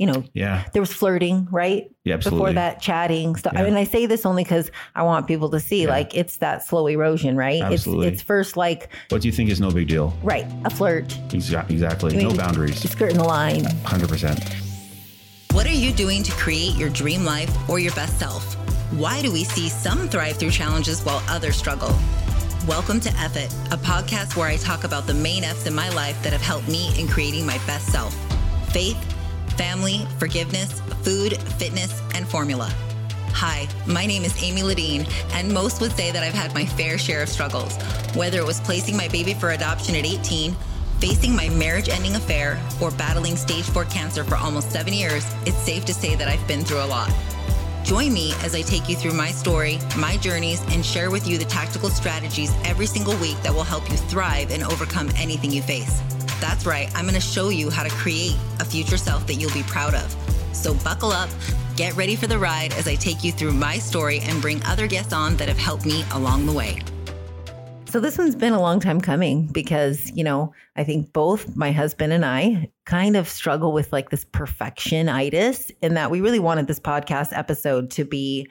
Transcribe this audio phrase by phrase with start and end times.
[0.00, 0.64] you know, Yeah.
[0.72, 1.90] there was flirting, right?
[2.04, 2.14] Yeah.
[2.14, 2.40] Absolutely.
[2.40, 3.52] Before that, chatting stuff.
[3.52, 3.60] Yeah.
[3.60, 5.90] I mean, I say this only because I want people to see, Yeah.
[5.90, 7.60] like, it's that slow erosion, right?
[7.62, 8.06] Absolutely.
[8.08, 10.16] It's it's first like, What do you think is no big deal?
[10.22, 12.18] right, a flirt, Exa- Exactly.
[12.18, 12.80] I no boundaries.
[12.90, 13.64] skirting the line.
[13.84, 14.42] 100%.
[15.52, 18.54] What are you doing to create your dream life or your best self?
[18.92, 21.94] Why do we see some thrive through challenges while others struggle?
[22.66, 25.90] Welcome to F It, a podcast where I talk about the main F's in my
[25.90, 28.16] life that have helped me in creating my best self
[28.72, 28.96] faith,
[29.60, 32.72] family, forgiveness, food, fitness, and formula.
[33.34, 36.96] Hi, my name is Amy Ladine, and most would say that I've had my fair
[36.96, 37.76] share of struggles.
[38.14, 40.56] Whether it was placing my baby for adoption at 18,
[40.98, 45.58] facing my marriage ending affair, or battling stage 4 cancer for almost seven years, it's
[45.58, 47.12] safe to say that I've been through a lot.
[47.84, 51.36] Join me as I take you through my story, my journeys, and share with you
[51.36, 55.60] the tactical strategies every single week that will help you thrive and overcome anything you
[55.60, 56.00] face.
[56.40, 59.62] That's right, I'm gonna show you how to create a future self that you'll be
[59.64, 60.16] proud of.
[60.52, 61.28] So buckle up,
[61.76, 64.86] get ready for the ride as I take you through my story and bring other
[64.86, 66.80] guests on that have helped me along the way.
[67.90, 71.72] So this one's been a long time coming because, you know, I think both my
[71.72, 76.68] husband and I kind of struggle with like this perfectionitis in that we really wanted
[76.68, 78.48] this podcast episode to be,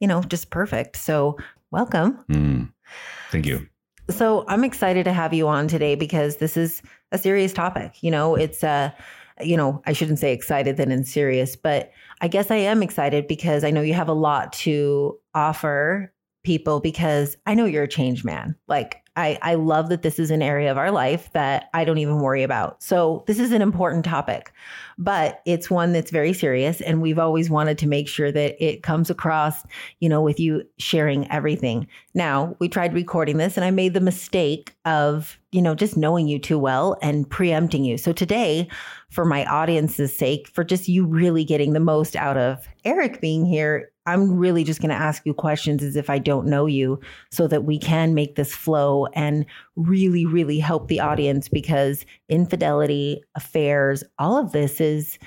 [0.00, 0.96] you know, just perfect.
[0.96, 1.36] So
[1.70, 2.24] welcome.
[2.30, 2.72] Mm.
[3.30, 3.68] Thank you.
[4.08, 6.80] So I'm excited to have you on today because this is
[7.12, 8.02] a serious topic.
[8.02, 8.90] You know, it's uh
[9.40, 13.28] you know, I shouldn't say excited than in serious, but I guess I am excited
[13.28, 17.88] because I know you have a lot to offer people because I know you're a
[17.88, 18.56] change man.
[18.66, 21.98] Like I I love that this is an area of our life that I don't
[21.98, 22.82] even worry about.
[22.82, 24.52] So this is an important topic,
[24.96, 28.82] but it's one that's very serious and we've always wanted to make sure that it
[28.84, 29.64] comes across,
[29.98, 31.88] you know, with you sharing everything.
[32.14, 36.28] Now, we tried recording this and I made the mistake of, you know, just knowing
[36.28, 37.98] you too well and preempting you.
[37.98, 38.68] So today,
[39.10, 43.44] for my audience's sake, for just you really getting the most out of Eric being
[43.44, 46.98] here, I'm really just going to ask you questions as if I don't know you
[47.30, 49.44] so that we can make this flow and
[49.76, 55.18] really, really help the audience because infidelity, affairs, all of this is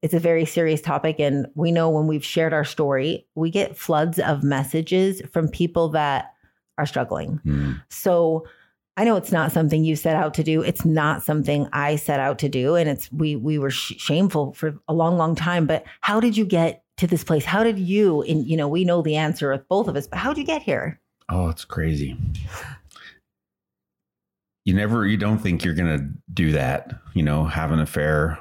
[0.00, 1.18] it's a very serious topic.
[1.18, 5.88] And we know when we've shared our story we get floods of messages from people
[5.90, 6.32] that
[6.78, 7.40] are struggling.
[7.44, 7.82] Mm.
[7.88, 8.46] so
[8.96, 10.62] i know it's not something you set out to do.
[10.62, 12.76] It's not something i set out to do.
[12.76, 15.66] And it's we we were sh- shameful for a long long time.
[15.66, 18.84] But how did you get to this place how did you and you know we
[18.84, 21.00] know the answer with both of us but how did you get here
[21.30, 22.16] Oh, it's crazy.
[24.64, 28.38] You never, you don't think you're going to do that, you know, have an affair,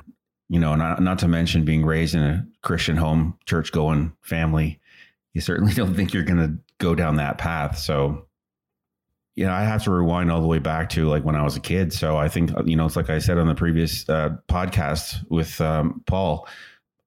[0.50, 4.80] you know, not, not to mention being raised in a Christian home, church going family.
[5.34, 7.78] You certainly don't think you're going to go down that path.
[7.78, 8.26] So,
[9.36, 11.56] you know, I have to rewind all the way back to like when I was
[11.56, 11.94] a kid.
[11.94, 15.60] So I think, you know, it's like I said on the previous uh, podcast with
[15.62, 16.48] um, Paul,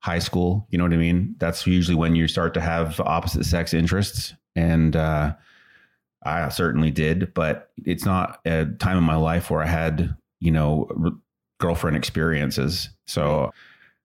[0.01, 1.35] high school, you know what I mean?
[1.39, 4.35] That's usually when you start to have opposite sex interests.
[4.57, 5.35] And, uh,
[6.23, 10.51] I certainly did, but it's not a time in my life where I had, you
[10.51, 10.89] know,
[11.59, 12.91] girlfriend experiences.
[13.07, 13.53] So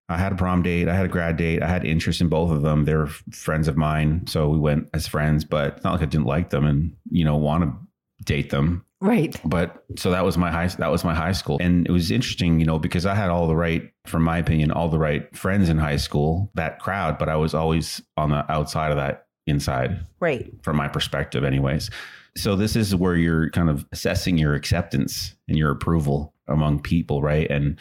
[0.07, 2.51] I had a prom date, I had a grad date, I had interest in both
[2.51, 2.85] of them.
[2.85, 5.43] They were friends of mine, so we went as friends.
[5.43, 8.85] But it's not like I didn't like them and you know want to date them.
[9.05, 12.11] Right But so that was my high that was my high school, and it was
[12.11, 15.33] interesting, you know, because I had all the right, from my opinion, all the right
[15.35, 19.27] friends in high school, that crowd, but I was always on the outside of that
[19.47, 21.89] inside right from my perspective, anyways.
[22.37, 27.21] So this is where you're kind of assessing your acceptance and your approval among people,
[27.21, 27.49] right?
[27.49, 27.79] And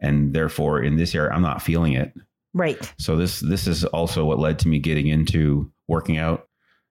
[0.00, 2.12] and therefore, in this area, I'm not feeling it.
[2.52, 6.48] right So this this is also what led to me getting into working out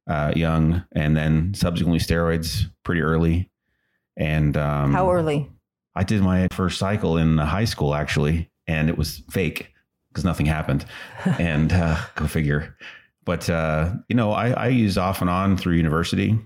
[0.08, 3.50] uh, young, and then subsequently steroids pretty early.
[4.18, 5.50] And um, how early
[5.96, 9.72] I did my first cycle in high school actually, and it was fake
[10.10, 10.86] because nothing happened.
[11.40, 12.76] and uh, go figure.
[13.26, 16.38] But uh, you know, I, I used off and on through university.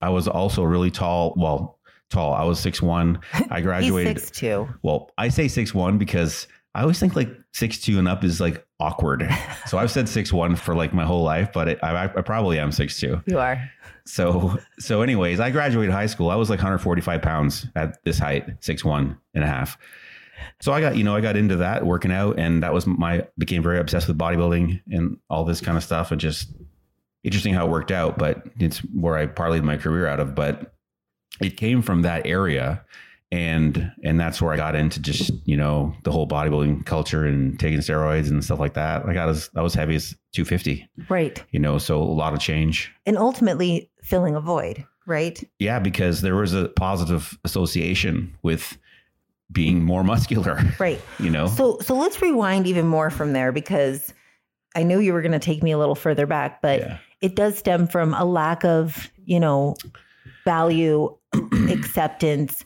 [0.00, 1.34] I was also really tall.
[1.36, 1.78] Well,
[2.10, 2.32] tall.
[2.34, 3.20] I was six one.
[3.50, 4.20] I graduated.
[4.20, 8.06] six two well, I say six one because I always think like six two and
[8.06, 9.26] up is like awkward.
[9.66, 12.58] so I've said six one for like my whole life, but it, I, I probably
[12.58, 13.22] am six two.
[13.26, 13.70] you are
[14.04, 16.30] So, so anyways, I graduated high school.
[16.30, 19.78] I was like 145 pounds at this height, six one and a half.
[20.60, 23.26] So I got, you know, I got into that working out and that was my,
[23.38, 26.52] became very obsessed with bodybuilding and all this kind of stuff and just
[27.24, 30.74] interesting how it worked out, but it's where I parlayed my career out of, but
[31.40, 32.84] it came from that area.
[33.32, 37.58] And, and that's where I got into just, you know, the whole bodybuilding culture and
[37.58, 39.04] taking steroids and stuff like that.
[39.04, 42.38] I got as, I was heavy as 250, right you know, so a lot of
[42.40, 42.92] change.
[43.04, 48.78] and ultimately filling a void right Yeah, because there was a positive association with
[49.50, 50.60] being more muscular.
[50.78, 51.00] Right.
[51.18, 51.46] You know?
[51.48, 54.12] So so let's rewind even more from there because
[54.76, 56.98] I knew you were going to take me a little further back, but Yeah.
[57.20, 59.74] it does stem from a lack of, you know,
[60.44, 61.16] value,
[61.70, 62.64] acceptance,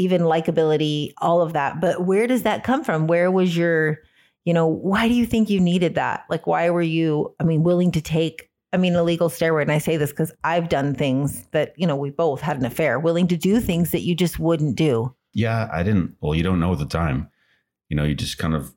[0.00, 1.80] even likability, all of that.
[1.80, 3.06] But where does that come from?
[3.06, 3.98] Where was your,
[4.44, 6.24] you know, why do you think you needed that?
[6.30, 9.62] Like, why were you, I mean, willing to take, I mean, illegal steroid?
[9.62, 12.64] And I say this because I've done things that, you know, we both had an
[12.64, 15.14] affair, willing to do things that you just wouldn't do.
[15.34, 16.16] Yeah, I didn't.
[16.20, 17.28] Well, you don't know at the time.
[17.88, 18.74] You know, you just kind of,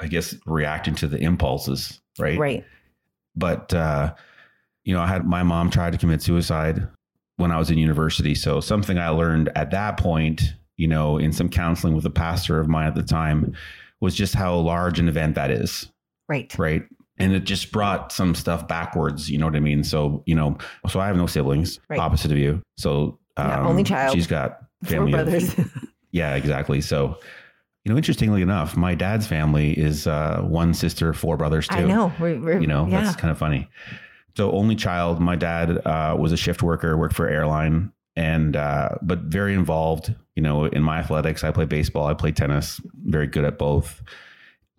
[0.00, 2.38] I guess, reacting to the impulses, right?
[2.38, 2.64] Right.
[3.36, 4.14] But, uh,
[4.84, 6.88] you know, I had my mom tried to commit suicide
[7.42, 8.34] when I was in university.
[8.34, 12.58] So something I learned at that point, you know, in some counseling with a pastor
[12.60, 13.54] of mine at the time
[14.00, 15.90] was just how large an event that is,
[16.28, 16.52] Right.
[16.58, 16.82] right?
[17.18, 19.84] And it just brought some stuff backwards, you know what I mean?
[19.84, 20.56] So, you know,
[20.88, 22.00] so I have no siblings, Right.
[22.00, 22.62] opposite of you.
[22.78, 24.14] So, um, Yeah, only child.
[24.14, 25.54] She's got Four family of- brothers.
[26.10, 26.80] yeah, exactly.
[26.80, 27.18] So,
[27.84, 31.76] you know, interestingly enough, my dad's family is uh, one sister, four brothers too.
[31.76, 32.12] I know.
[32.18, 33.02] We're, we're, You know, yeah.
[33.02, 33.68] that's kind of funny.
[34.36, 35.20] So, only child.
[35.20, 40.14] My dad uh, was a shift worker, worked for airline, and uh, but very involved.
[40.36, 44.02] You know, in my athletics, I play baseball, I play tennis, very good at both.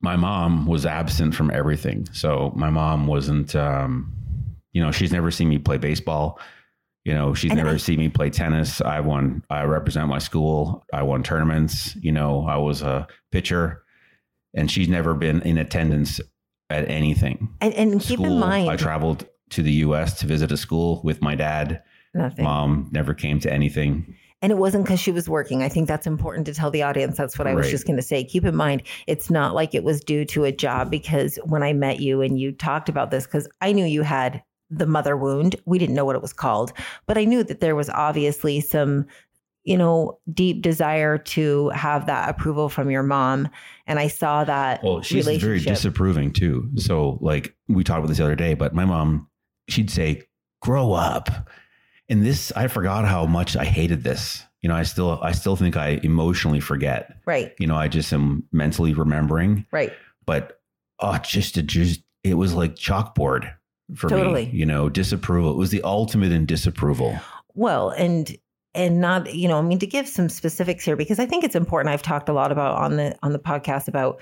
[0.01, 2.07] My mom was absent from everything.
[2.11, 3.55] So my mom wasn't.
[3.55, 4.11] Um,
[4.73, 6.39] you know, she's never seen me play baseball.
[7.05, 8.81] You know, she's And never I- seen me play tennis.
[8.81, 9.43] I won.
[9.49, 10.83] I represent my school.
[10.91, 11.95] I won tournaments.
[11.97, 13.83] You know, I was a pitcher,
[14.55, 16.19] and she's never been in attendance
[16.69, 17.49] at anything.
[17.61, 20.19] and, and keep in mind, I traveled to the U.S.
[20.19, 21.81] to visit a school with my dad.
[22.13, 22.45] nothing.
[22.45, 24.15] Mom never came to anything.
[24.41, 25.63] And it wasn't because she was working.
[25.63, 27.17] I think that's important to tell the audience.
[27.17, 27.71] That's what I was Right.
[27.71, 28.23] just going to say.
[28.25, 31.71] Keep in mind, it's not like it was due to a job because when I
[31.73, 35.55] met you and you talked about this, because I knew you had the mother wound.
[35.65, 36.73] We didn't know what it was called,
[37.05, 39.05] but I knew that there was obviously some,
[39.63, 43.47] you know, deep desire to have that approval from your mom.
[43.87, 46.69] And I saw that Well, she's very disapproving too.
[46.75, 49.29] So, like we talked about this the other day, but my mom,
[49.67, 50.23] she'd say,
[50.61, 51.29] "Grow up."
[52.09, 54.43] And this, I forgot how much I hated this.
[54.61, 57.17] You know, I still, I still think I emotionally forget.
[57.25, 59.91] right, You know, I just am mentally remembering, right.
[60.25, 60.61] but
[60.99, 63.53] oh, just to just, it was like chalkboard
[63.95, 64.45] for Totally.
[64.45, 64.51] me.
[64.53, 65.51] You know, disapproval.
[65.51, 67.19] It was the ultimate in disapproval.
[67.55, 68.35] Well, and
[68.75, 71.55] and not you know, I mean to give some specifics here because I think it's
[71.55, 71.93] important.
[71.93, 74.21] I've talked a lot about on the on the podcast about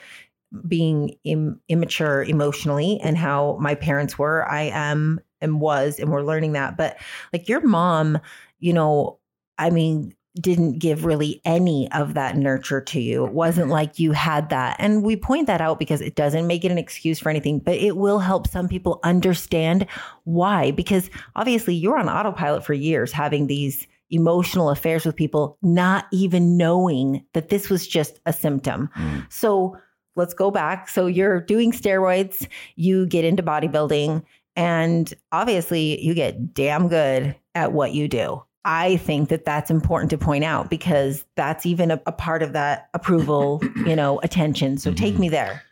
[0.68, 4.50] being Im- immature emotionally and how my parents were.
[4.50, 6.78] I am and was, and we're learning that.
[6.78, 6.98] But
[7.34, 8.20] like your mom,
[8.60, 9.20] you know,
[9.58, 13.26] I mean, didn't give really any of that nurture to you.
[13.26, 14.78] It wasn't like you had that.
[14.80, 17.76] And we point that out because it doesn't make it an excuse for anything, but
[17.76, 19.86] it will help some people understand
[20.24, 20.72] why.
[20.72, 26.58] Because obviously you're on autopilot for years having these emotional affairs with people, not even
[26.58, 28.90] knowing that this was just a symptom.
[28.98, 29.32] Mm.
[29.32, 29.78] So
[30.16, 30.88] let's go back.
[30.90, 34.24] So you're doing steroids, you get into bodybuilding,
[34.56, 38.44] and obviously you get damn good at what you do.
[38.64, 42.54] I think that that's important to point out because that's even a, a part of
[42.54, 44.78] that approval, you know, attention.
[44.78, 45.20] So take Mhm.
[45.20, 45.64] me there.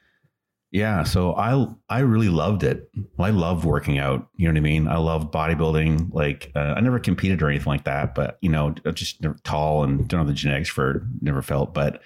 [0.71, 2.91] Yeah, so I I really loved it.
[3.17, 4.27] I love working out.
[4.35, 4.87] You know what I mean?
[4.87, 6.13] I love bodybuilding.
[6.13, 10.07] Like uh, I never competed or anything like that, but you know, just tall and
[10.07, 11.73] don't have the genetics for never felt.
[11.73, 12.01] But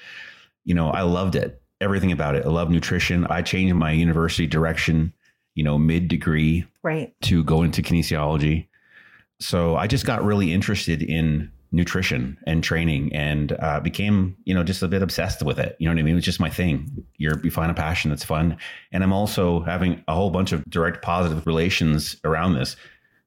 [0.64, 1.62] you know, I loved it.
[1.82, 2.46] Everything about it.
[2.46, 3.26] I love nutrition.
[3.28, 5.14] I changed my university direction.
[5.56, 7.14] You know, mid degree Right.
[7.24, 8.68] to go into kinesiology.
[9.40, 14.64] So I just got really interested in nutrition and training and uh, became, you know,
[14.64, 15.76] just a bit obsessed with it.
[15.80, 16.12] You know what I mean?
[16.14, 17.04] It was just my thing.
[17.18, 18.58] You're, you find a passion that's fun.
[18.92, 22.76] And I'm also having a whole bunch of direct positive relations around this,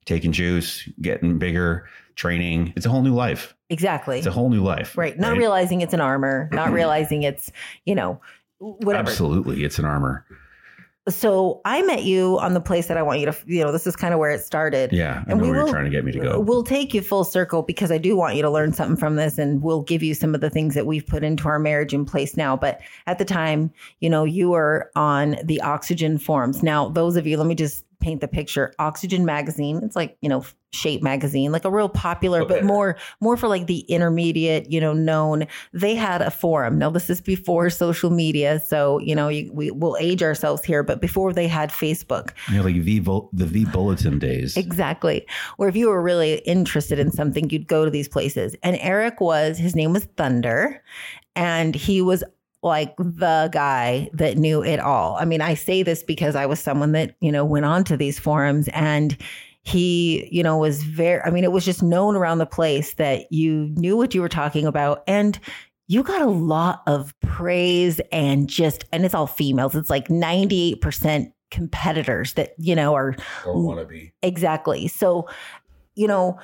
[0.05, 2.73] taking juice, getting bigger, training.
[2.77, 3.55] It's a whole new life.
[3.69, 4.19] Exactly.
[4.19, 4.97] It's a whole new life.
[4.97, 5.19] right.
[5.19, 7.51] Not realizing it's an armor, not realizing it's,
[7.85, 8.21] you know,
[8.59, 9.09] whatever.
[9.11, 9.65] Absolutely.
[9.65, 10.25] It's an armor.
[11.09, 13.87] So I met you on the place that I want you to, you know, this
[13.87, 14.93] is kind of where it started.
[14.93, 15.23] Yeah.
[15.29, 16.41] And we were will- trying to get me to go.
[16.41, 19.39] We'll take you full circle because I do want you to learn something from this
[19.39, 22.05] and we'll give you some of the things that we've put into our marriage in
[22.05, 22.57] place now.
[22.57, 26.63] But at the time, you know, you were on the Oxygen forums.
[26.63, 28.73] Now, those of you, let me just paint the picture.
[28.79, 33.37] Oxygen magazine, it's like, you know, shape magazine, like a real popular, but more more
[33.37, 35.47] for like the intermediate, you know, known.
[35.73, 36.79] They had a forum.
[36.79, 40.83] Now, this is before social media, so you know, you, we will age ourselves here,
[40.83, 42.31] but before they had Facebook.
[42.51, 44.57] You know, like v, the vBulletin days.
[44.57, 45.27] Exactly.
[45.59, 48.55] Or if you were really interested in something, you'd go to these places.
[48.63, 50.83] And Eric was, his name was Thunder,
[51.35, 52.23] and he was
[52.67, 55.17] like the guy that knew it all.
[55.17, 57.97] I mean, I say this because I was someone that, you know, went on to
[57.97, 59.17] these forums and
[59.63, 63.31] he, you know, was very, I mean, it was just known around the place that
[63.33, 65.03] you knew what you were talking about.
[65.09, 65.39] And
[65.89, 69.75] you got a lot of praise and just, and it's all females.
[69.75, 74.13] It's like 98% competitors that, you know, are Or want to be.
[74.23, 74.89] exactly.
[74.89, 75.29] So,
[75.95, 76.39] you know,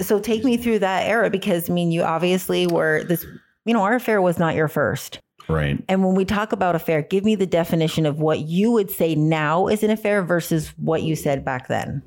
[0.00, 3.24] so take me through that era because I mean, you obviously were this,
[3.64, 5.20] you know, our affair was not your first.
[5.48, 5.82] Right.
[5.88, 9.14] And when we talk about affair, give me the definition of what you would say
[9.14, 12.02] now is an affair versus what you said back then.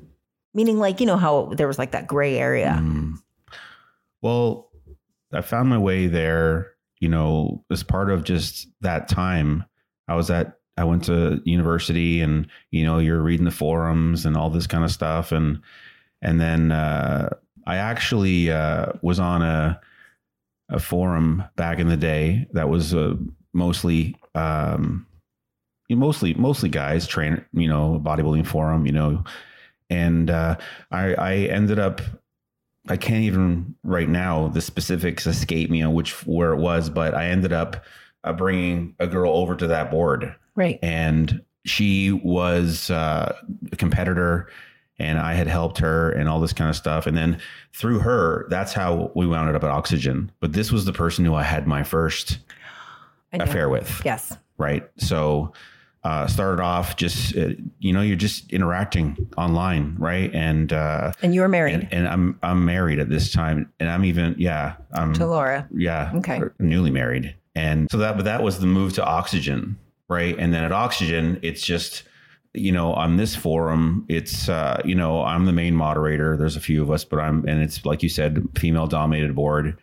[0.52, 2.78] Meaning, like, you know, how there was like that gray area.
[2.80, 3.14] Mm.
[4.20, 4.70] Well,
[5.32, 9.64] I found my way there, you know, as part of just that time.
[10.08, 14.36] I was at, I went to university and, you know, you're reading the forums and
[14.36, 15.32] all this kind of stuff.
[15.32, 15.60] And,
[16.20, 17.30] and then uh,
[17.66, 19.80] I actually uh, was on a,
[20.70, 23.14] a forum back in the day that was uh,
[23.52, 25.06] mostly, um,
[25.90, 29.24] mostly, mostly guys train, you know, bodybuilding forum, you know,
[29.90, 30.56] and uh,
[30.90, 32.00] I, I ended up
[32.88, 34.48] I can't even right now.
[34.48, 37.84] The specifics escape me on which where it was, but I ended up
[38.24, 40.78] uh, bringing a girl over to that board, Right.
[40.82, 43.34] and she was uh,
[43.70, 44.48] a competitor,
[45.00, 47.06] and I had helped her and all this kind of stuff.
[47.06, 47.40] And then
[47.72, 50.30] through her, that's how we wound up at Oxygen.
[50.40, 52.38] But this was the person who I had my first
[53.32, 54.36] affair with Yes.
[54.58, 54.88] right?
[54.98, 55.52] So
[56.02, 60.34] uh, started off just uh, you know you're just interacting online, right?
[60.34, 63.90] And uh, And you were married and, and I'm I'm married at this time, and
[63.90, 65.68] I'm even yeah I'm to Laura.
[65.74, 66.40] yeah Okay.
[66.58, 69.76] newly married, and so that but that was the move to Oxygen,
[70.08, 70.34] right?
[70.38, 72.04] And then at Oxygen, it's just
[72.52, 76.60] you know on this forum it's uh you know i'm the main moderator there's a
[76.60, 79.78] few of us but i'm and it's like you said female dominated board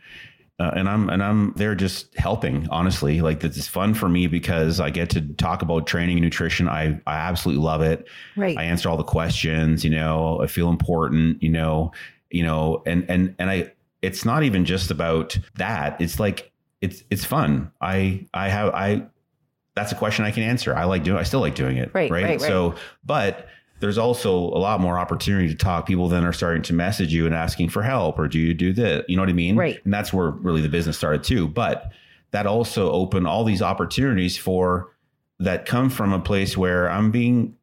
[0.59, 2.67] uh, and I'm and I'm there just helping.
[2.69, 6.23] Honestly, like this is fun for me because I get to talk about training and
[6.23, 6.67] nutrition.
[6.67, 8.07] I I absolutely love it.
[8.35, 8.57] Right.
[8.57, 9.83] I answer all the questions.
[9.83, 11.43] You know, I feel important.
[11.43, 11.91] You know,
[12.31, 13.71] you know, and and and I.
[14.01, 15.99] It's not even just about that.
[15.99, 17.71] It's like it's it's fun.
[17.81, 19.05] I I have I.
[19.77, 20.75] That's a question I can answer.
[20.75, 21.17] I like doing.
[21.17, 21.91] I still like doing it.
[21.93, 22.23] Right, Right.
[22.23, 22.41] right, right.
[22.41, 23.47] So, but
[23.79, 25.85] there's also a lot more opportunity to talk.
[25.85, 28.73] People then are starting to message you and asking for help or do you do
[28.73, 29.05] this?
[29.07, 29.55] You know what I mean?
[29.55, 29.79] Right.
[29.85, 31.47] And that's where really the business started too.
[31.47, 31.91] But
[32.31, 34.93] that also opened all these opportunities for
[35.39, 37.55] that come from a place where I'm being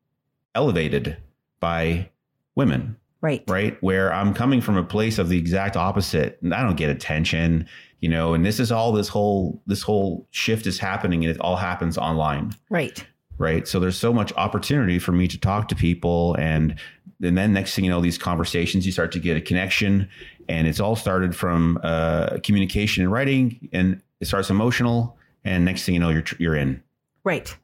[0.54, 1.16] elevated
[1.59, 2.11] by
[2.54, 3.42] women, right.
[3.48, 3.82] right?
[3.82, 6.38] Where I'm coming from a place of the exact opposite.
[6.42, 7.66] And I don't get attention,
[8.00, 11.40] you know, and this is all this whole this whole shift is happening and it
[11.40, 13.04] all happens online Right.
[13.38, 16.76] right so there's so much opportunity for me to talk to people and
[17.22, 20.08] and then next thing you know these conversations you start to get a connection
[20.48, 25.84] and it's all started from uh, communication and writing and it starts emotional and next
[25.84, 26.82] thing you know you're you're in
[27.24, 27.56] Right.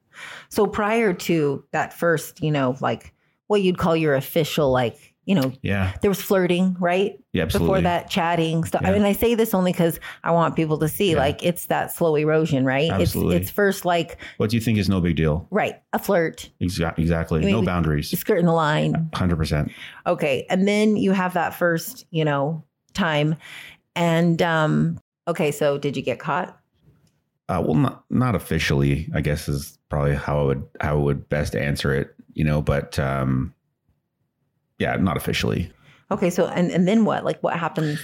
[0.48, 3.14] So prior to that first, you know, like
[3.46, 7.18] what you'd call your official, like, you know, yeah there was flirting, right?
[7.32, 8.82] yeah absolutely Before that, chatting stuff.
[8.84, 11.18] I mean, I say this only because I want people to see, Yeah.
[11.18, 12.90] like, it's that slow erosion, right?
[12.90, 13.36] Absolutely.
[13.36, 16.50] It's it's first like, what do you think is no big deal right, a flirt,
[16.60, 18.94] Exa- exactly I mean, no boundaries skirting the line.
[19.12, 19.70] 100%
[20.06, 20.46] Okay.
[20.50, 23.36] And then you have that first, you know, time.
[23.94, 24.98] And um,
[25.28, 26.56] okay, so did you get caught?
[27.48, 31.28] Uh, well, not not officially, I guess is probably how I would how I would
[31.28, 32.62] best answer it, you know.
[32.62, 33.52] But um,
[34.80, 35.70] yeah, not officially.
[36.10, 37.24] Okay, so and, and then what?
[37.24, 38.00] Like what happened?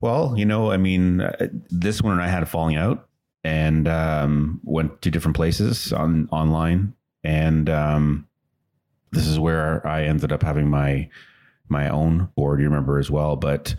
[0.00, 3.08] Well, you know, I mean, uh, this one and I had a falling out,
[3.42, 6.94] and um, went to different places on online,
[7.24, 8.28] and um,
[9.10, 11.08] this is where I ended up having my
[11.68, 12.60] my own board.
[12.60, 13.74] You remember as well, but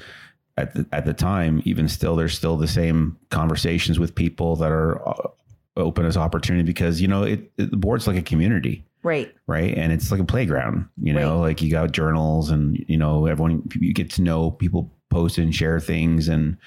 [0.58, 4.72] at the, at the time, even still, there's still the same conversations with people that
[4.72, 5.30] are uh,
[5.78, 8.86] open as opportunity because you know it, it the board's like a community.
[9.04, 9.32] Right.
[9.46, 9.78] right?
[9.78, 13.62] And it's like a playground you know like you got journals and you know everyone
[13.80, 16.58] you get to know people post and share things and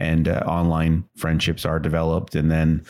[0.00, 2.34] and uh, online friendships are developed.
[2.34, 2.84] And then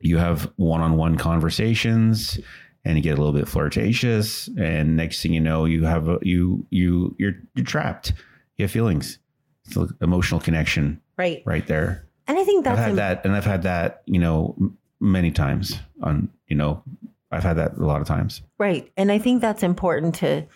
[0.00, 2.40] you have one-on-one conversations
[2.84, 4.48] and you get a little bit flirtatious.
[4.58, 8.14] And next thing you know you have a, you you you're you're trapped.
[8.56, 9.18] You have feelings.
[9.66, 11.42] It's an emotional connection Right.
[11.44, 12.06] right there.
[12.26, 14.56] And I think I've that's had im- that, and I've had that, you know,
[15.00, 15.78] many times.
[16.02, 16.82] On, you know,
[17.30, 18.42] I've had that a lot of times.
[18.58, 18.90] Right.
[18.96, 20.46] And I think that's important to,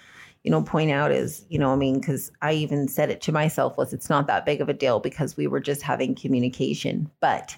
[0.44, 3.32] you know, point out is, you know, I mean, because I even said it to
[3.32, 7.10] myself was it's not that big of a deal because we were just having communication.
[7.20, 7.56] But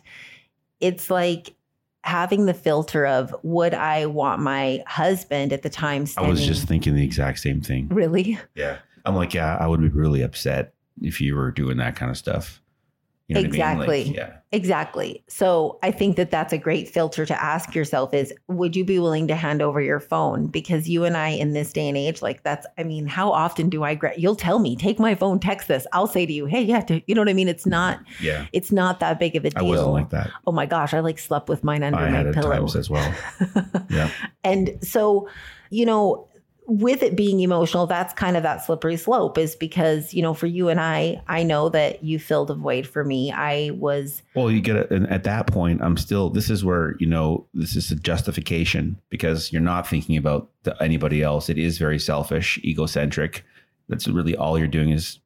[0.80, 1.54] it's like
[2.02, 6.66] having the filter of would I want my husband at the time I was just
[6.66, 7.88] thinking the exact same thing.
[7.88, 10.72] really Yeah, I'm like, yeah, I would be really upset
[11.02, 12.62] if you were doing that kind of stuff.
[13.30, 13.54] You know what I mean?
[13.60, 14.04] Exactly.
[14.04, 14.36] Like, yeah.
[14.52, 15.22] Exactly.
[15.28, 18.98] So I think that that's a great filter to ask yourself is would you be
[18.98, 22.20] willing to hand over your phone because you and I in this day and age
[22.20, 25.38] like that's I mean how often do I gra- you'll tell me take my phone
[25.38, 28.00] text this I'll say to you hey yeah you know what I mean it's not
[28.20, 28.46] Yeah.
[28.52, 29.66] it's not that big of a deal.
[29.68, 30.30] wasn't like that.
[30.48, 32.64] oh my gosh I like slept with mine under I my pillow.
[32.76, 33.14] as well.
[33.88, 34.10] Yeah.
[34.44, 35.28] And so,
[35.70, 36.26] you know,
[36.70, 40.46] with it being emotional, that's kind of that slippery slope is because, you know, for
[40.46, 43.32] you and I, I know that you filled a void for me.
[43.32, 44.90] I was, Well, you get it.
[44.92, 49.00] And at that point, I'm still, this is where, you know, this is a justification
[49.10, 51.48] because you're not thinking about the, anybody else.
[51.48, 53.44] It is very selfish, egocentric.
[53.88, 55.18] That's really all you're doing is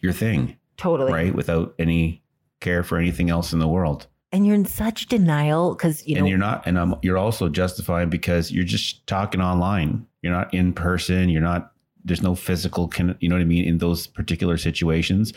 [0.00, 1.34] your thing, totally right?
[1.34, 2.22] Without any
[2.60, 4.06] care for anything else in the world.
[4.30, 7.48] And you're in such denial because, you know, and you're not, and um, you're also
[7.48, 10.06] justifying because you're just talking online.
[10.22, 11.28] You're not in person.
[11.28, 11.72] You're not,
[12.04, 13.64] there's no physical, con- you know what I mean?
[13.64, 15.32] In those particular situations,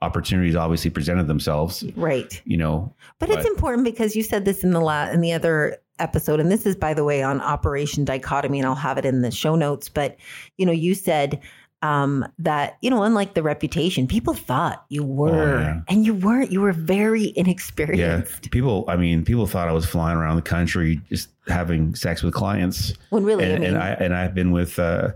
[0.00, 2.40] opportunities obviously presented themselves, right.
[2.44, 5.78] you know, But, it's important because you said this in the la- in the other
[5.98, 9.22] episode, and this is by the way on Operation Dichotomy, and I'll have it in
[9.22, 9.88] the show notes.
[9.88, 10.16] But
[10.56, 11.40] you know, you said
[11.82, 15.80] um, that you know, unlike the reputation, people thought you were, Oh, yeah.
[15.88, 16.50] and you weren't.
[16.50, 18.40] You were very inexperienced.
[18.44, 18.84] Yeah, people.
[18.88, 22.94] I mean, people thought I was flying around the country just having sex with clients,
[23.10, 25.10] When really, and, I mean, and I and I've been with, uh,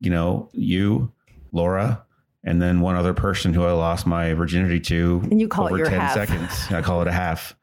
[0.00, 1.12] you know, you,
[1.52, 2.02] Laura,
[2.44, 5.20] and then one other person who I lost my virginity to.
[5.30, 6.14] And you call it over your ten half.
[6.14, 6.72] seconds.
[6.72, 7.54] I call it a half.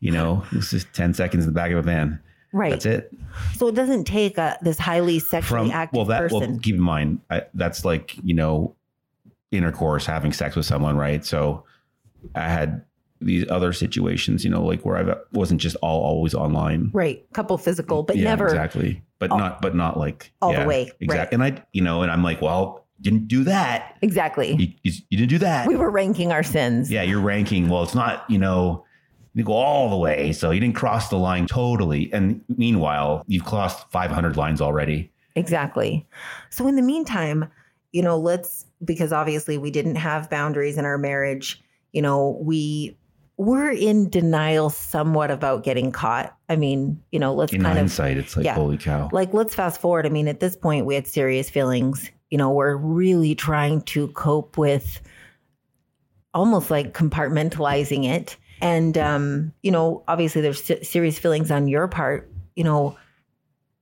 [0.00, 2.20] You know, this is ten seconds in the back of a van.
[2.54, 2.70] Right.
[2.70, 3.12] That's it.
[3.56, 6.52] So it doesn't take a, this highly sexually From active well, that person.
[6.52, 8.74] well, keep in mind I, that's like you know,
[9.50, 11.24] intercourse, having sex with someone, right?
[11.24, 11.64] So
[12.34, 12.82] I had
[13.20, 16.90] these other situations, you know, like where I wasn't just all always online.
[16.92, 17.24] right.
[17.32, 18.46] Couple physical, but yeah, never.
[18.46, 19.02] exactly.
[19.18, 20.92] But all- not, but not like all the yeah, way, right.
[21.00, 21.34] Exactly.
[21.34, 23.96] And I, you know, and I'm like, well, didn't do that.
[24.02, 24.54] Exactly.
[24.54, 25.66] You, you, you didn't do that.
[25.66, 26.90] We were ranking our sins.
[26.90, 27.68] yeah, you're ranking.
[27.68, 28.84] Well, it's not, you know,
[29.34, 32.12] you go all the way, so you didn't cross the line totally.
[32.12, 35.10] And meanwhile, you've crossed 500 lines already.
[35.34, 36.06] Exactly.
[36.50, 37.50] So in the meantime,
[37.92, 41.62] you know, let's because obviously we didn't have boundaries in our marriage,
[41.92, 42.96] you know, we
[43.36, 46.36] were in denial somewhat about getting caught.
[46.48, 48.54] I mean, you know, let's In kind of hindsight, it's like, yeah.
[48.54, 49.08] holy cow.
[49.12, 50.06] like let's fast forward.
[50.06, 52.10] I mean, at this point we had serious feelings.
[52.30, 55.00] You know, we're really trying to cope with
[56.32, 58.36] almost like compartmentalizing it.
[58.60, 62.96] And um, you know, obviously there's serious feelings on your part, you know,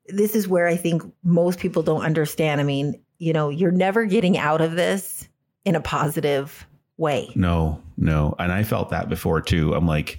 [0.09, 2.61] this is where I think most people don't understand.
[2.61, 5.29] I mean, you know, you're never getting out of this
[5.65, 7.31] in a positive way.
[7.35, 8.35] No, no.
[8.39, 9.75] And I felt that before too.
[9.75, 10.19] I'm like,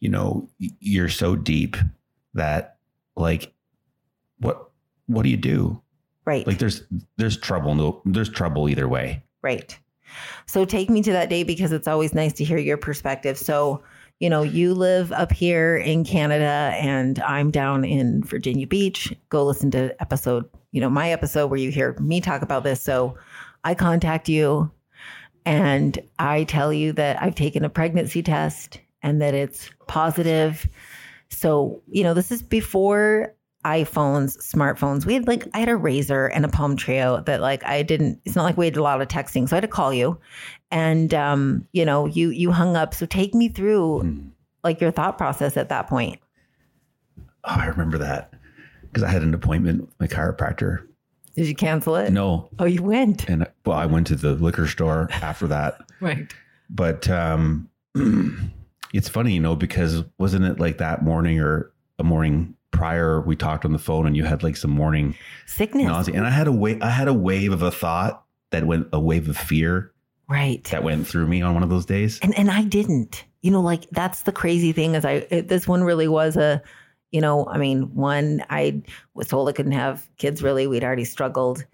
[0.00, 1.76] you know, you're so deep
[2.34, 2.78] that
[3.16, 3.52] like
[4.38, 4.70] what
[5.06, 5.80] what do you do?
[6.24, 6.46] Right.
[6.46, 6.82] Like there's
[7.16, 9.22] there's trouble no there's trouble either way.
[9.42, 9.78] Right.
[10.46, 13.38] So take me to that day because it's always nice to hear your perspective.
[13.38, 13.82] So,
[14.18, 19.14] you know, you live up here in Canada and I'm down in Virginia Beach.
[19.28, 22.82] Go listen to episode, you know, my episode where you hear me talk about this.
[22.82, 23.16] So
[23.64, 24.70] I contact you
[25.46, 30.68] and I tell you that I've taken a pregnancy test and that it's positive.
[31.30, 35.04] So, you know, this is before iPhones, smartphones.
[35.04, 38.20] We had like I had a Razr and a Palm Treo that like I didn't
[38.24, 39.48] it's not like we had a lot of texting.
[39.48, 40.18] So I had to call you.
[40.70, 42.94] And um, you know, you you hung up.
[42.94, 44.30] So take me through Mm.
[44.64, 46.18] like your thought process at that point.
[47.44, 48.32] Oh, I remember that
[48.82, 50.86] because I had an appointment with my chiropractor.
[51.36, 52.10] Did you cancel it?
[52.12, 53.28] No, Oh, you went.
[53.28, 55.80] and well, I went to the liquor store after that.
[56.00, 56.32] Right.
[56.70, 57.68] But um,
[58.94, 63.36] it's funny, you know, because wasn't it like that morning or a morning prior we
[63.36, 65.14] talked on the phone and you had like some morning
[65.46, 65.86] Sickness.
[65.86, 68.88] nausea, and I had a wave, I had a wave of a thought that went
[68.92, 69.92] a wave of fear
[70.28, 70.62] Right.
[70.64, 72.18] that went through me on one of those days.
[72.22, 73.24] and and I didn't.
[73.42, 76.62] You know, like that's the crazy thing is I it, this one really was a,
[77.10, 78.82] you know, I mean, one I
[79.14, 80.42] was told I couldn't have kids.
[80.42, 81.64] Really, we'd already struggled,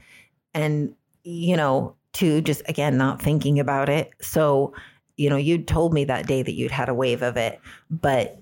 [0.55, 4.11] and you know, two just again not thinking about it.
[4.23, 4.73] So,
[5.17, 8.41] you know, you'd told me that day that you'd had a wave of it, but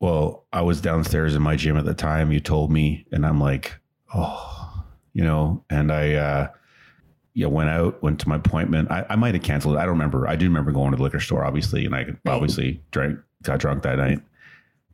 [0.00, 2.32] Well, I was downstairs in my gym at the time.
[2.32, 3.78] You told me, and I'm like,
[4.14, 6.48] oh, you know, and I, uh,
[7.34, 8.90] yeah, went out, went to my appointment.
[8.90, 9.78] I, I might have canceled it.
[9.78, 10.26] I don't remember.
[10.26, 12.16] I do remember going to the liquor store, obviously, and I Right.
[12.26, 14.20] obviously drank, got drunk that night.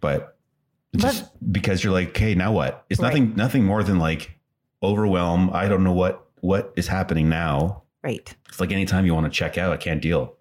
[0.00, 0.36] But
[0.92, 2.84] it's But- just because you're like, okay, now what?
[2.90, 3.08] It's Right.
[3.08, 4.38] nothing, nothing more than like
[4.82, 5.50] overwhelm.
[5.52, 7.82] I don't know what what is happening now.
[8.04, 8.36] right.
[8.48, 10.35] It's like anytime you want to check out, I can't deal.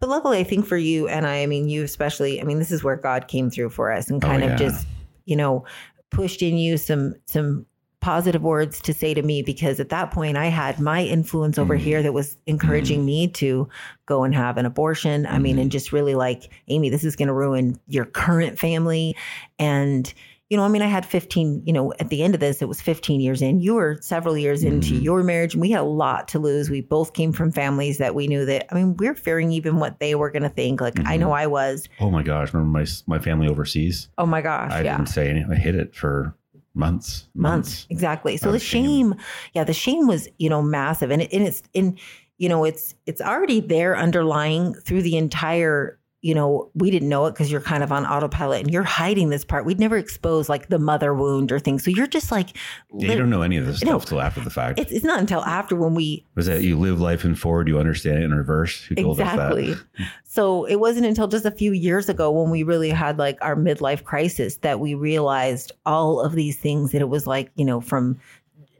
[0.00, 2.72] But luckily, I think for you and I, I mean, you especially, I mean, this
[2.72, 4.52] is where God came through for us and Oh, kind yeah.
[4.52, 4.86] of just,
[5.24, 5.64] you know,
[6.10, 7.66] pushed in you some, some
[8.00, 11.76] positive words to say to me because at that point I had my influence over
[11.78, 11.80] Mm.
[11.80, 13.66] here that was encouraging me to
[14.04, 15.24] go and have an abortion.
[15.26, 15.62] I mean, Mhm.
[15.62, 19.16] and just really like, Amy, this is going to ruin your current family.
[19.58, 20.12] And,
[20.50, 22.68] you know, I mean, I had 15, you know, at the end of this, it
[22.68, 23.60] was 15 years in.
[23.60, 25.02] You were several years into Mhm.
[25.02, 26.68] your marriage, and we had a lot to lose.
[26.68, 29.78] We both came from families that we knew that, I mean, we are fearing even
[29.78, 30.80] what they were going to think.
[30.80, 31.20] Like, I Mhm.
[31.20, 31.88] know I was.
[31.98, 32.52] Oh my gosh!
[32.52, 34.08] Remember my my family overseas?
[34.18, 34.70] Oh my gosh.
[34.72, 34.96] I yeah.
[34.96, 35.50] didn't say anything.
[35.50, 36.34] I hid it for
[36.76, 37.28] months.
[37.36, 39.12] months exactly so the shame.
[39.12, 39.14] shame
[39.54, 41.96] yeah the shame was you know massive and, it, and it's in
[42.36, 47.26] you know it's it's already there underlying through the entire you know we didn't know
[47.26, 50.48] it because you're kind of on autopilot and you're hiding this part we'd never expose
[50.48, 52.56] like the mother wound or things so you're just like
[52.94, 53.98] Yeah, you don't know any of this No.
[53.98, 54.80] stuff till after the fact.
[54.80, 57.78] it's, it's not until after when we Was that you live life in forward, you
[57.78, 58.84] understand it in reverse?
[58.84, 59.84] Who told exactly us
[60.24, 63.54] so it wasn't until just a few years ago when we really had like our
[63.54, 67.82] midlife crisis that we realized all of these things that it was like you know
[67.82, 68.18] from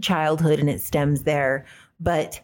[0.00, 1.66] childhood and it stems there
[2.00, 2.40] but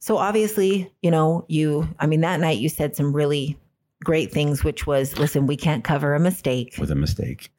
[0.00, 3.56] so obviously you know you i mean that night you said some really
[4.04, 7.50] great things which was listen we can't cover a mistake with a mistake?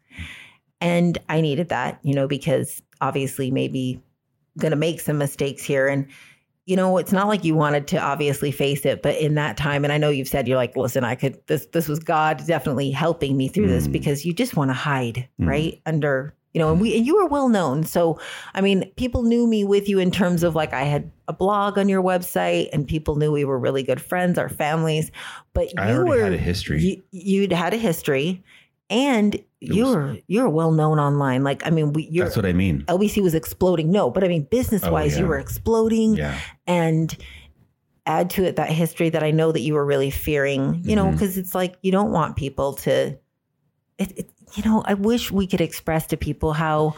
[0.82, 4.02] and I needed that, you know, because obviously maybe
[4.58, 5.88] going to make some mistakes here.
[5.88, 6.06] And,
[6.66, 9.84] you know, it's not like you wanted to obviously face it, but in that time,
[9.84, 12.92] and I know you've said you're like, listen, I could, this, this was God definitely
[12.92, 13.92] helping me through this Mm.
[13.94, 15.48] because you just want to hide, Mm.
[15.48, 15.82] right?
[15.86, 17.84] Under, you know, and we, and you were well known.
[17.84, 18.18] So,
[18.54, 21.78] I mean, people knew me with you in terms of like I had a blog
[21.78, 25.12] on your website and people knew we were really good friends, our families,
[25.54, 26.82] but I you already were, had a history.
[26.82, 28.42] you, you'd had a history
[28.90, 32.84] and you're you're well known online like i mean we your That's what I mean.
[32.88, 36.40] lbc was exploding no but i mean business wise Oh, you were exploding Yeah.
[36.68, 37.18] and
[38.06, 41.06] add to it that history that i know that you were really fearing you know
[41.08, 41.12] Mhm.
[41.14, 43.18] because it's like you don't want people to
[43.98, 46.96] it, it, you know i wish we could express to people how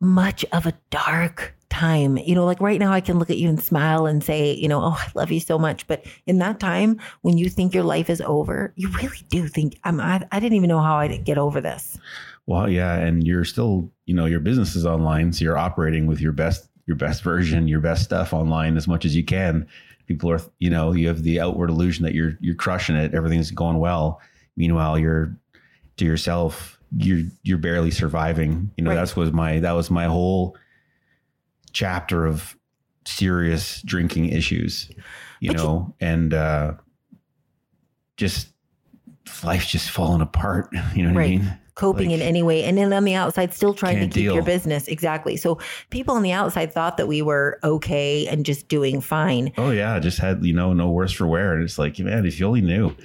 [0.00, 3.48] much of a dark time you know like right now i can look at you
[3.48, 6.58] and smile and say you know oh i love you so much but in that
[6.58, 10.40] time when you think your life is over you really do think i'm i, I
[10.40, 11.98] didn't even know how i'd get over this
[12.48, 16.18] Well, yeah, and you're still, you know, your business is online, so you're operating with
[16.18, 19.66] your best, your best version, your best stuff online as much as you can.
[20.06, 23.50] People are, you know, you have the outward illusion that you're you're crushing it, everything's
[23.50, 24.22] going well.
[24.56, 25.36] Meanwhile, you're
[25.98, 28.70] to yourself, you're you're barely surviving.
[28.76, 28.96] You know, Right.
[28.96, 30.56] that's was my that was my whole
[31.72, 32.56] chapter of
[33.04, 34.90] serious drinking issues.
[35.40, 36.72] You But you- know, and uh
[38.16, 38.48] just
[39.44, 40.70] life's just falling apart.
[40.94, 41.26] You know what Right.
[41.26, 41.58] I mean?
[41.74, 44.42] coping Like- in any way and then on the outside still trying to keep your
[44.42, 49.00] business exactly so people on the outside thought that we were okay and just doing
[49.00, 52.26] fine Oh yeah, just had you know no worse for wear, and it's like man,
[52.26, 52.96] if you only knew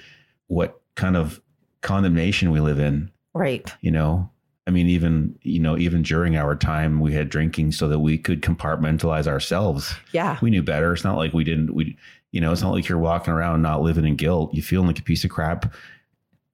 [0.48, 1.40] what kind of
[1.84, 4.30] condemnation we live in, right you know.
[4.66, 8.18] I mean, even you know, even during our time, we had drinking so that we
[8.18, 9.94] could compartmentalize ourselves.
[10.12, 10.94] yeah We knew better.
[10.94, 11.76] It's not like we didn't.
[11.76, 11.98] We,
[12.32, 14.54] you know, it's not like you're walking around not living in guilt.
[14.54, 15.72] You feeling like a piece of crap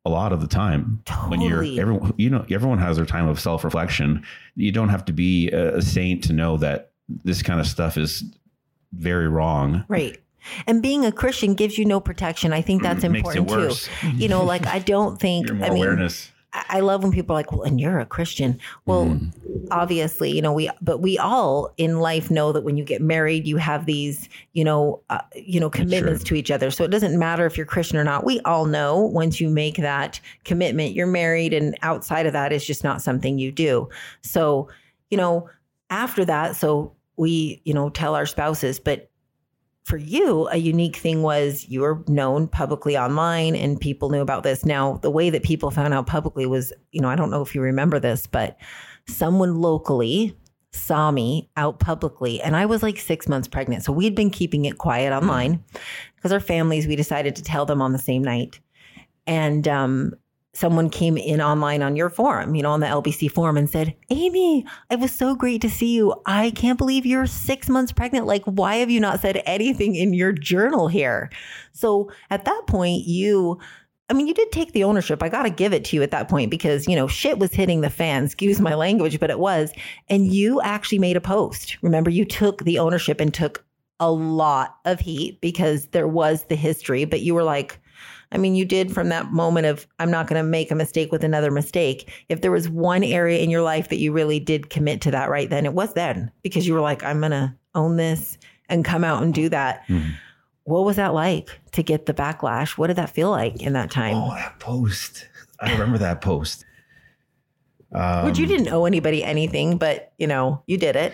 [0.06, 1.30] a lot of the time totally.
[1.30, 2.14] when you're everyone.
[2.18, 4.24] You know, everyone has their time of self reflection.
[4.56, 6.92] You don't have to be a, a saint to know that
[7.24, 8.24] this kind of stuff is
[8.94, 9.86] very wrong.
[9.88, 10.20] right
[10.68, 13.76] and being a christian gives you no protection i think that's Mm, it important too
[14.18, 16.32] you know like i don't think i mean awareness.
[16.52, 18.60] I love when people are like, well, and you're a Christian.
[18.88, 19.34] Well, Mhm.
[19.70, 23.46] obviously, you know, we, but we all in life know that when you get married,
[23.46, 26.72] you have these, you know, uh, you know, commitments to each other.
[26.72, 28.26] So it doesn't matter if you're Christian or not.
[28.26, 32.66] We all know once you make that commitment, you're married, and outside of that is
[32.66, 33.88] just not something you do.
[34.24, 34.70] So,
[35.12, 35.48] you know,
[35.92, 39.09] after that, so we, you know, tell our spouses, but
[39.86, 44.44] for you, a unique thing was you were known publicly online and people knew about
[44.44, 44.66] this.
[44.66, 47.56] Now, the way that people found out publicly was, you know, I don't know if
[47.56, 48.58] you remember this, but
[49.08, 50.38] someone locally
[50.72, 53.84] saw me out publicly and I was like six months pregnant.
[53.84, 55.64] So we'd been keeping it quiet online
[56.16, 58.60] because our families, we decided to tell them on the same night.
[59.26, 60.14] And um,
[60.60, 63.96] someone came in online on your forum, you know, on the LBC forum and said,
[64.10, 66.14] Amy, it was so great to see you.
[66.26, 68.26] I can't believe you're six months pregnant.
[68.26, 71.30] Like, why have you not said anything in your journal here?
[71.72, 73.58] So at that point, you,
[74.10, 75.24] I mean, you did take the ownership.
[75.24, 77.54] I got to give it to you at that point because, you know, shit was
[77.54, 79.72] hitting the fan, excuse my language, but it was.
[80.10, 81.78] And you actually made a post.
[81.82, 83.64] Remember, you took the ownership and took
[84.02, 87.80] a lot of heat because there was the history, but you were like,
[88.32, 91.12] I mean, you did from that moment of, I'm not going to make a mistake
[91.12, 92.12] with another mistake.
[92.30, 95.30] If there was one area in your life that you really did commit to that
[95.30, 98.86] right then, it was then because you were like, I'm going to own this and
[98.86, 99.88] come out and do that.
[99.88, 100.14] Mhm.
[100.66, 102.78] What was that like to get the backlash?
[102.78, 104.16] What did that feel like in that time?
[104.16, 105.28] Oh, that post.
[105.60, 106.64] I remember that post.
[107.92, 111.14] Um, Which you didn't owe anybody anything, but you know, you did it.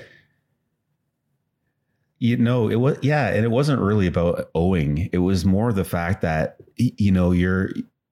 [2.20, 5.10] You know, it was yeah, and it wasn't really about owing.
[5.12, 7.72] It was more the fact that you know you're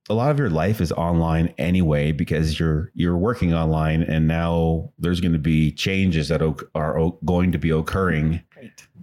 [0.10, 4.92] a lot of your life is online anyway because you're you're working online, and now
[5.00, 6.42] there's going to be changes that
[6.76, 8.42] are going to be occurring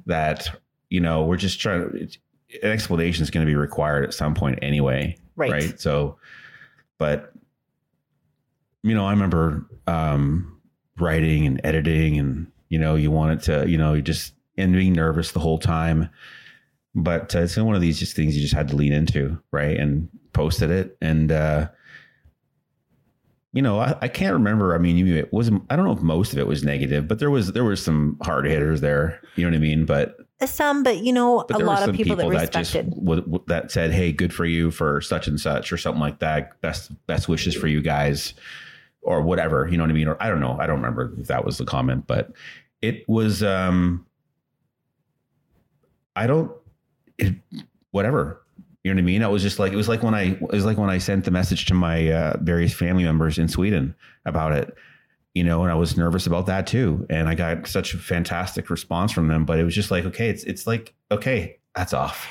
[0.07, 0.49] that
[0.91, 2.19] you know we're just trying to.
[2.63, 5.53] An explanation is going to be required at some point anyway, Right.
[5.53, 5.81] right?
[5.81, 6.19] So,
[6.99, 7.33] but
[8.83, 10.61] you know, I remember um,
[10.99, 14.92] writing and editing, and you know, you wanted to, you know, you just and being
[14.92, 16.09] nervous the whole time.
[16.94, 19.77] But uh, it's one of these just things you just had to lean into, right?
[19.77, 21.68] And posted it, and uh,
[23.53, 24.75] you know, I, I can't remember.
[24.75, 25.62] I mean, it wasn't.
[25.70, 28.16] I don't know if most of it was negative, but there was there was some
[28.23, 29.20] hard hitters there.
[29.37, 29.85] You know what I mean?
[29.87, 33.44] But Some, but you know, but a lot of people, people, that that just w-
[33.49, 36.61] that said, "Hey, good for you for such and such," or something like that.
[36.61, 38.35] Best best wishes for you guys,
[39.03, 39.68] or whatever.
[39.68, 40.09] You know what I mean?
[40.09, 40.57] Or I don't know.
[40.59, 42.33] I don't remember if that was the comment, but
[42.83, 43.42] it was.
[43.42, 44.07] um
[46.16, 46.53] I don't.
[47.18, 47.35] It,
[47.90, 48.42] whatever.
[48.83, 49.23] You know what I mean?
[49.23, 51.25] It was just like it was like when I it was like when I sent
[51.25, 53.94] the message to my uh, various family members in Sweden
[54.25, 54.75] about it.
[55.35, 57.07] You know, and I was nervous about that too.
[57.09, 59.44] And I got such a fantastic response from them.
[59.44, 62.27] But it was just like, okay, it's it's like, okay, that's off.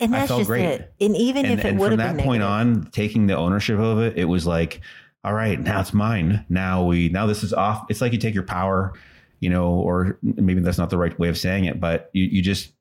[0.00, 0.64] and I that's felt just great.
[0.64, 0.92] it.
[1.00, 3.36] And even and if it and would from that been point negative, on, taking the
[3.36, 4.80] ownership of it, it was like,
[5.22, 6.44] all right, now it's mine.
[6.48, 7.84] Now we now this is off.
[7.90, 8.94] It's like you take your power,
[9.40, 12.42] you know, or maybe that's not the right way of saying it, but you you
[12.42, 12.72] just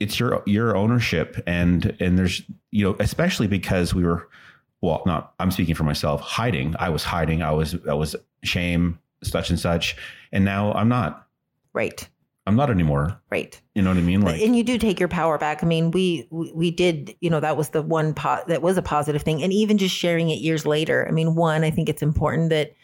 [0.00, 4.28] it's your your ownership and and there's you know especially because we were
[4.80, 8.98] well not I'm speaking for myself hiding I was hiding I was I was shame
[9.22, 9.96] such and such
[10.32, 11.26] and now I'm not
[11.72, 12.08] right,
[12.46, 13.60] I'm not anymore right.
[13.74, 15.62] you know what I mean like and you do take your power back.
[15.64, 18.76] I mean, we we, we did, you know, that was the one pot that was
[18.78, 19.42] a positive thing.
[19.42, 21.06] And even just sharing it years later.
[21.08, 22.74] I mean, one, I think it's important that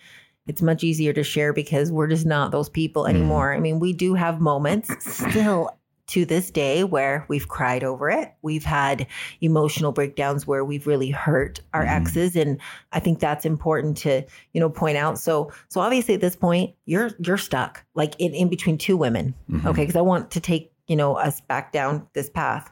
[0.46, 3.16] it's much easier to share because we're just not those people Mm-hmm.
[3.16, 3.54] anymore.
[3.54, 4.90] I mean, we do have moments
[5.30, 5.70] still
[6.06, 8.32] to this day where we've cried over it.
[8.42, 9.06] We've had
[9.40, 11.90] emotional breakdowns where we've really hurt our Mhm.
[11.90, 12.60] exes and
[12.92, 15.18] I think that's important to, you know, point out.
[15.18, 19.34] So so obviously at this point, you're you're stuck like in, in between two women.
[19.50, 19.64] mhm.
[19.66, 22.70] Okay, because I want to take you know us back down this path.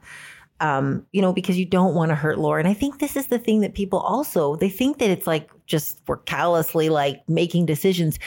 [0.60, 2.60] Um, you know, because you don't want to hurt Laura.
[2.60, 5.50] And I think this is the thing that people also they think that it's like
[5.66, 8.18] just we're callously like making decisions.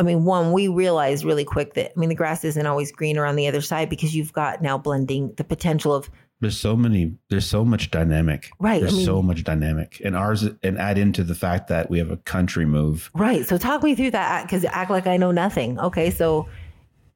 [0.00, 3.26] I mean, one, we realized really quick that I mean the grass isn't always greener
[3.26, 6.08] on the other side because you've got now blending the potential of
[6.40, 7.14] There's so many.
[7.28, 8.50] There's so much dynamic.
[8.58, 11.90] Right, I There's mean- so much dynamic, and ours, and add into the fact that
[11.90, 13.10] we have a country move.
[13.14, 13.46] right.
[13.46, 15.78] So talk me through that because act like I know nothing.
[15.78, 16.48] Okay, so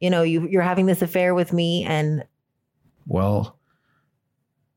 [0.00, 2.24] you know you you're having this affair with me and
[3.06, 3.58] Well,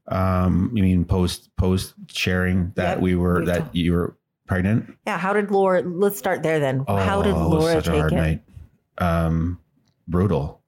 [0.07, 4.16] um, you mean post post sharing that Yep, we were that you were
[4.47, 4.97] pregnant?
[5.05, 5.81] yeah, how did Laura?
[5.81, 6.83] Let's start there then.
[6.87, 8.15] how did Oh, Laura such a take hard it?
[8.15, 8.43] night.
[8.97, 9.59] Um,
[10.07, 10.61] brutal.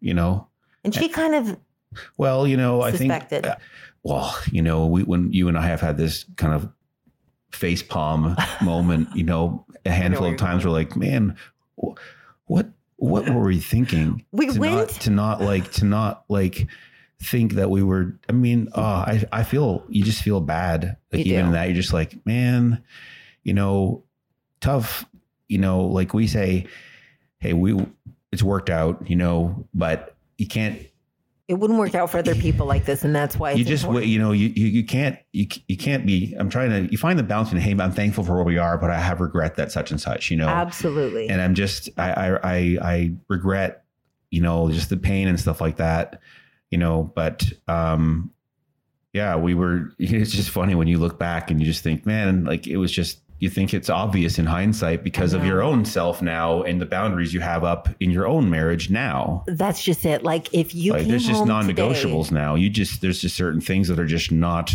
[0.00, 0.48] You know.
[0.84, 1.56] And she kind of
[2.16, 3.12] Well, you know, I think.
[3.12, 3.56] uh,
[4.02, 6.68] well, you know, we when you and I have had this kind of
[7.52, 11.36] face palm moment, you know, a handful where of times we're like, man,
[12.46, 14.24] what what were we thinking?
[14.32, 16.66] We to went- not, to not like to not like
[17.22, 18.18] think that we were.
[18.28, 20.96] I mean, oh, I I feel you just feel bad.
[21.12, 21.52] Like You even do.
[21.52, 22.82] that, you're just like, man,
[23.42, 24.04] you know,
[24.60, 25.04] tough.
[25.48, 26.66] You know, like we say,
[27.38, 27.78] hey, we
[28.30, 30.80] it's worked out, you know, but you can't
[31.48, 33.84] it wouldn't work out for other people like this, and that's why it's you just
[33.84, 34.04] important.
[34.06, 36.96] wait you know you, you you can't you you can't be i'm trying to you
[36.96, 39.56] find the balance in hey i'm thankful for where we are but i have regret
[39.56, 41.28] that such and such you know Absolutely.
[41.28, 43.84] and i'm just I, I i i regret
[44.30, 46.20] you know just the pain and stuff like that
[46.72, 48.30] you know but um
[49.12, 52.44] yeah we were it's just funny when you look back and you just think man
[52.44, 56.22] like it was just you think it's obvious in hindsight because of your own self
[56.22, 60.22] now and the boundaries you have up in your own marriage now that's just it.
[60.22, 63.88] Like if you like there's just non-negotiables today- now you just there's just certain things
[63.88, 64.72] that are just not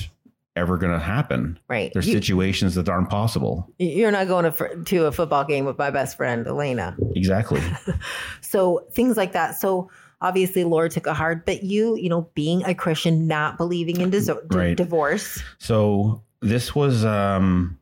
[0.57, 1.93] ever going to happen right?
[1.93, 5.77] there's You, situations that aren't possible you're not going to, to a football game with
[5.77, 6.97] my best friend Elena.
[7.15, 7.61] exactly
[8.41, 9.55] So things like that.
[9.59, 9.89] So
[10.21, 14.09] obviously Laura took a hard, but you, you know, being a Christian, not believing in
[14.09, 14.75] dis- Right.
[14.75, 17.79] divorce, so this was um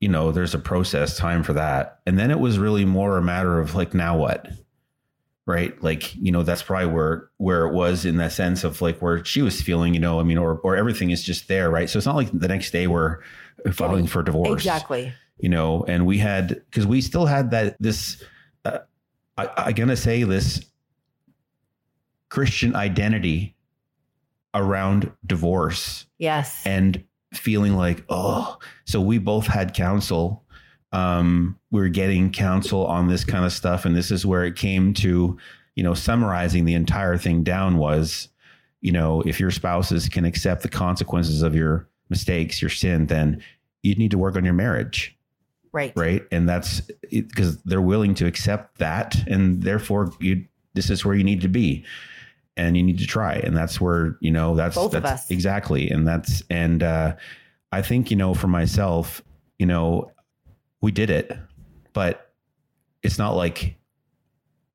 [0.00, 3.22] you know there's a process time for that and then it was really more a
[3.22, 4.48] matter of like now what
[5.46, 9.00] right like you know that's probably where where it was in that sense of like
[9.00, 11.90] where she was feeling you know i mean or or everything is just there right
[11.90, 13.18] so it's not like the next day we're
[13.72, 15.12] filing for divorce exactly.
[15.38, 18.22] you know, and we had because we still had that this.
[18.64, 18.78] Uh,
[19.36, 20.64] I, I gonna say this
[22.34, 23.54] Christian identity
[24.54, 26.66] around divorce Yes.
[26.66, 30.42] and feeling like oh, so we both had counsel.
[30.90, 34.56] Um, we were getting counsel on this kind of stuff, and this is where it
[34.56, 35.38] came to,
[35.76, 38.28] you know, summarizing the entire thing down was,
[38.80, 43.40] you know, if your spouses can accept the consequences of your mistakes, your sin, then
[43.84, 45.16] you need to work on your marriage.
[45.70, 45.92] Right.
[45.94, 46.22] right?
[46.32, 49.14] And that's because they're willing to accept that.
[49.28, 51.84] And therefore you this is where you need to be
[52.56, 55.30] and you need to try and that's where you know that's Both of that's us.
[55.30, 57.16] exactly and that's and uh
[57.72, 59.22] i think you know for myself
[59.58, 60.10] you know
[60.80, 61.36] we did it
[61.92, 62.32] but
[63.02, 63.74] it's not like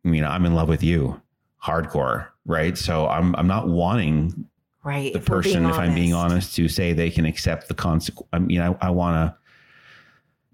[0.03, 1.21] i mean i'm in love with you
[1.63, 4.45] hardcore right so i'm i'm not wanting
[4.81, 5.11] Right.
[5.11, 6.55] the If person, if I'm being honest.
[6.55, 8.29] to say they can accept the consequence.
[8.31, 9.35] I mean, I, I want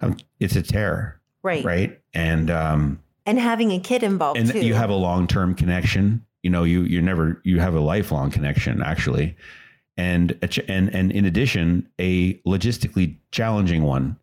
[0.02, 0.18] to.
[0.40, 1.64] It's a tear, Right.
[1.64, 2.02] right?
[2.16, 4.66] And um, And having a kid involved and too.
[4.66, 6.25] you have a long term connection.
[6.46, 9.36] You know, you you're never you have a lifelong connection actually,
[9.98, 14.16] and and and in addition, a logistically challenging one,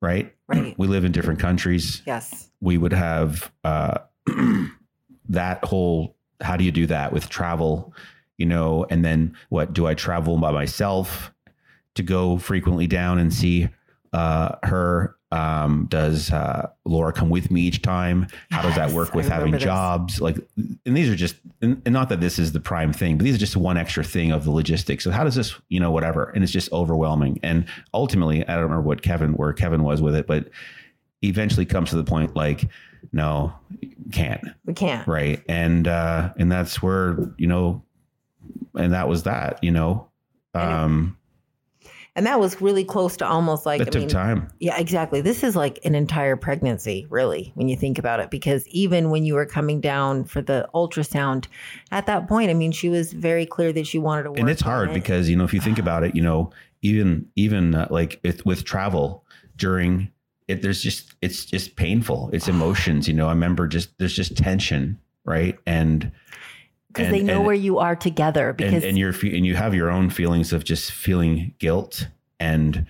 [0.00, 0.32] right?
[0.46, 0.78] Right.
[0.78, 2.00] We live in different countries.
[2.06, 2.48] yes.
[2.60, 3.98] We would have uh,
[5.28, 6.14] that whole.
[6.40, 7.92] How do you do that with travel?
[8.36, 9.72] You know, and then what?
[9.72, 11.34] Do I travel by myself
[11.96, 13.68] to go frequently down and see
[14.12, 15.16] uh, her?
[15.30, 18.28] Um, does uh, Laura come with me each time?
[18.50, 19.62] How does that work with having this.
[19.62, 20.22] jobs?
[20.22, 23.24] Like, and these are just, and, and not that this is the prime thing, but
[23.24, 25.04] these are just one extra thing of the logistics.
[25.04, 27.40] So how does this, you know, whatever, and it's just overwhelming.
[27.42, 30.48] And ultimately, I don't remember what Kevin, where Kevin was with it, but
[31.20, 32.66] eventually comes to the point like,
[33.12, 33.52] no,
[34.12, 35.06] can't, We can't.
[35.06, 35.42] right?
[35.46, 37.82] And uh, and that's where you know,
[38.74, 40.08] and that was that, you know,
[40.54, 41.17] um,
[42.18, 44.48] And that was really close to almost like that I took mean, time.
[44.58, 45.20] Yeah, exactly.
[45.20, 48.28] This is like an entire pregnancy, really, when you think about it.
[48.28, 51.46] Because even when you were coming down for the ultrasound,
[51.92, 54.40] at that point, I mean, she was very clear that she wanted to work.
[54.40, 54.94] and it's hard it.
[54.94, 56.50] because you know if you think about it you know
[56.82, 59.24] even even uh, like it, with travel
[59.56, 60.10] during
[60.46, 64.36] it there's just it's just painful it's emotions you know i remember just there's just
[64.36, 66.10] tension right and
[66.88, 68.52] because they know and- where you are together.
[68.52, 72.08] Because and, and you're and you have your own feelings of just feeling guilt
[72.40, 72.86] and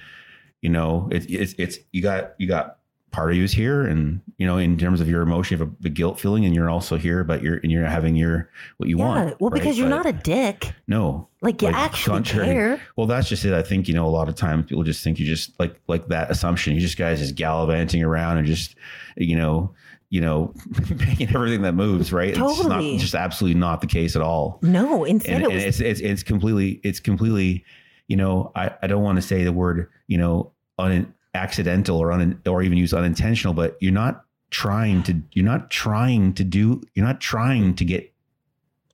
[0.63, 2.77] you know it, it's it's you got you got
[3.11, 6.21] part of you's here and you know in terms of your emotion of the guilt
[6.21, 9.41] feeling and you're also here but you're and you're having your what you yeah, want
[9.41, 9.59] well, right?
[9.63, 10.73] because you're But not a dick.
[10.87, 12.81] no Like you like, actually contrary- care.
[12.97, 13.55] well, that's just it.
[13.55, 16.09] I think you know a lot of times people just think you just like like
[16.09, 16.75] that assumption.
[16.75, 18.75] You just guys just gallivanting around and just
[19.17, 19.73] you know
[20.11, 20.55] you know
[21.07, 22.31] making everything that moves right.
[22.31, 22.93] It's Totally.
[22.93, 24.59] not just absolutely not the case at all.
[24.63, 27.65] No, instead And, it and it's it's it's completely it's completely
[28.07, 32.13] you know I I don't want to say the word you know un, accidental or
[32.13, 36.83] un, or even use unintentional, but you're not trying to you're not trying to do
[36.95, 38.13] you're not trying to get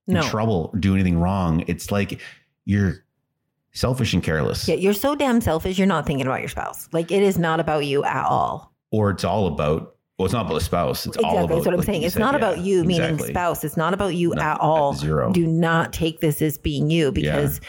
[0.07, 1.65] in trouble or do anything wrong.
[1.67, 2.21] It's like
[2.67, 3.05] you're
[3.73, 4.69] selfish and careless.
[4.69, 5.79] Yeah, you're so damn selfish.
[5.79, 6.89] You're not thinking about your spouse.
[6.93, 8.73] Like it is not about you at all.
[8.91, 11.07] Or it's all about well, it's not about the spouse.
[11.07, 11.45] It's all exactly.
[11.45, 12.03] about That's what I'm like saying.
[12.03, 13.65] It's said, not yeah, about you, meaning spouse.
[13.65, 14.95] It's not about you No, at all.
[14.95, 15.33] Zero.
[15.33, 17.61] Do not take this as being you because,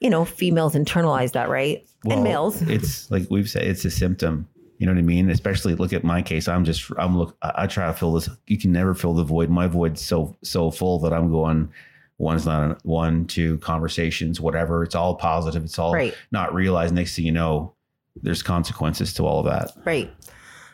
[0.00, 1.86] you know, females internalize that, right?
[2.04, 2.62] Well, and males.
[2.68, 4.48] It's like we've said, it's a symptom.
[4.78, 5.30] You know what I mean?
[5.30, 6.48] Especially look at my case.
[6.48, 8.28] I'm just I'm look I, I try to fill this.
[8.46, 9.48] You can never fill the void.
[9.50, 11.70] My void's so so full that I'm going
[12.18, 14.82] one's not one, two conversations, whatever.
[14.82, 15.64] It's all positive.
[15.64, 16.14] It's all Right.
[16.30, 16.94] not realized.
[16.94, 17.74] Next thing you know,
[18.22, 19.72] there's consequences to all of that.
[19.84, 20.10] Right.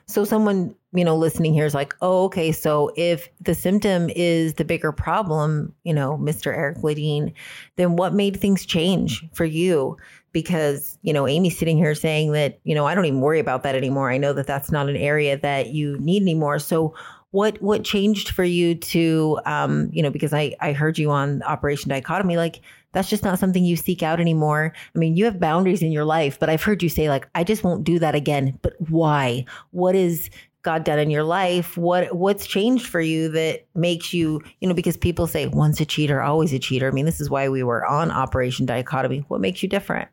[0.06, 2.50] So someone, you know, listening here is like, oh, okay.
[2.50, 6.46] So if the symptom is the bigger problem, you know, Mr.
[6.46, 7.32] Eric Ladine,
[7.76, 9.96] then what made things change for you?
[10.32, 13.62] Because, you know, Amy's sitting here saying that, you know, I don't even worry about
[13.64, 14.10] that anymore.
[14.10, 16.58] I know that that's not an area that you need anymore.
[16.58, 16.94] So
[17.30, 21.42] what what changed for you to um, you know, because I I heard you on
[21.42, 22.60] Operation Dichotomy, like
[22.92, 24.72] that's just not something you seek out anymore.
[24.94, 27.44] I mean, you have boundaries in your life, but I've heard you say like, I
[27.44, 28.58] just won't do that again.
[28.62, 29.44] But why?
[29.72, 30.30] What is
[30.62, 31.76] God done in your life?
[31.76, 35.84] What what's changed for you that makes you, you know, because people say once a
[35.84, 36.88] cheater, always a cheater.
[36.88, 39.24] I mean, this is why we were on Operation Dichotomy.
[39.28, 40.08] What makes you different?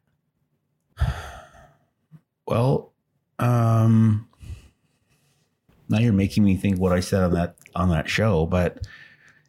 [2.48, 2.94] Well,
[3.40, 4.28] um,
[5.90, 8.86] now you're making me think what I said on that on that show, but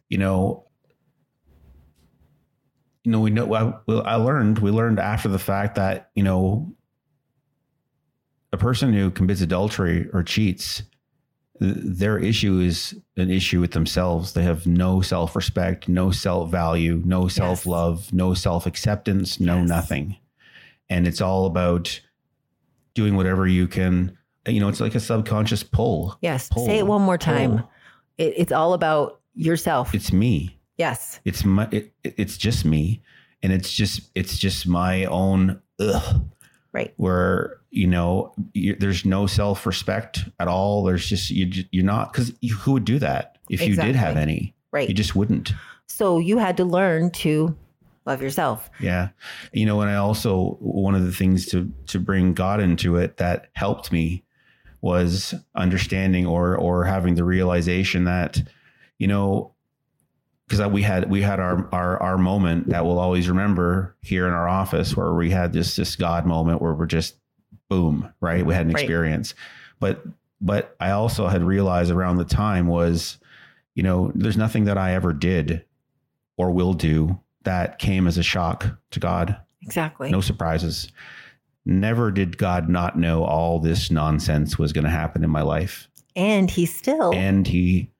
[0.09, 0.65] you know,
[3.03, 3.53] you know, we know.
[3.53, 4.59] I, I learned.
[4.59, 6.73] We learned after the fact that you know,
[8.57, 10.81] a person who commits adultery or cheats,
[11.59, 14.33] their issue is an issue with themselves.
[14.33, 19.57] They have no self respect, no self value, no self love, no self acceptance, no
[19.59, 19.69] Yes.
[19.69, 20.17] nothing,
[20.89, 21.99] and it's all about
[22.93, 24.17] doing whatever you can.
[24.47, 26.17] You know, it's like a subconscious pull.
[26.21, 26.47] Yes.
[26.49, 27.63] Pull, Say it one more time.
[28.17, 29.93] It, it's all about yourself.
[29.93, 30.59] It's me.
[30.77, 31.19] yes.
[31.25, 31.67] It's my.
[31.71, 33.01] It, it's just me,
[33.43, 36.21] and it's just it's just my own ugh,
[36.73, 36.93] Right.
[36.97, 42.31] where you know you, there's no self-respect at all there's just you you're not because
[42.61, 44.87] who would do that if you did have any Right.
[44.87, 45.53] you just wouldn't
[45.87, 47.57] so you had to learn to
[48.05, 48.69] love yourself.
[48.79, 49.09] yeah
[49.53, 53.17] you know and i also one of the things to to bring god into it
[53.17, 54.23] that helped me
[54.81, 58.41] was understanding or or having the realization that
[58.99, 59.51] you know
[60.47, 64.33] because we had we had our our our moment that we'll always remember here in
[64.33, 67.15] our office where we had this this God moment where we're just
[67.69, 68.45] boom right?
[68.45, 68.81] We had an Right.
[68.83, 69.33] experience.
[69.79, 70.03] But
[70.39, 73.17] but I also had realized around the time was
[73.75, 75.65] you know there's nothing that I ever did
[76.37, 79.37] or will do that came as a shock to God.
[79.61, 80.11] Exactly.
[80.11, 80.91] no surprises.
[81.65, 85.89] Never did God not know all this nonsense was going to happen in my life.
[86.15, 87.91] And he still and he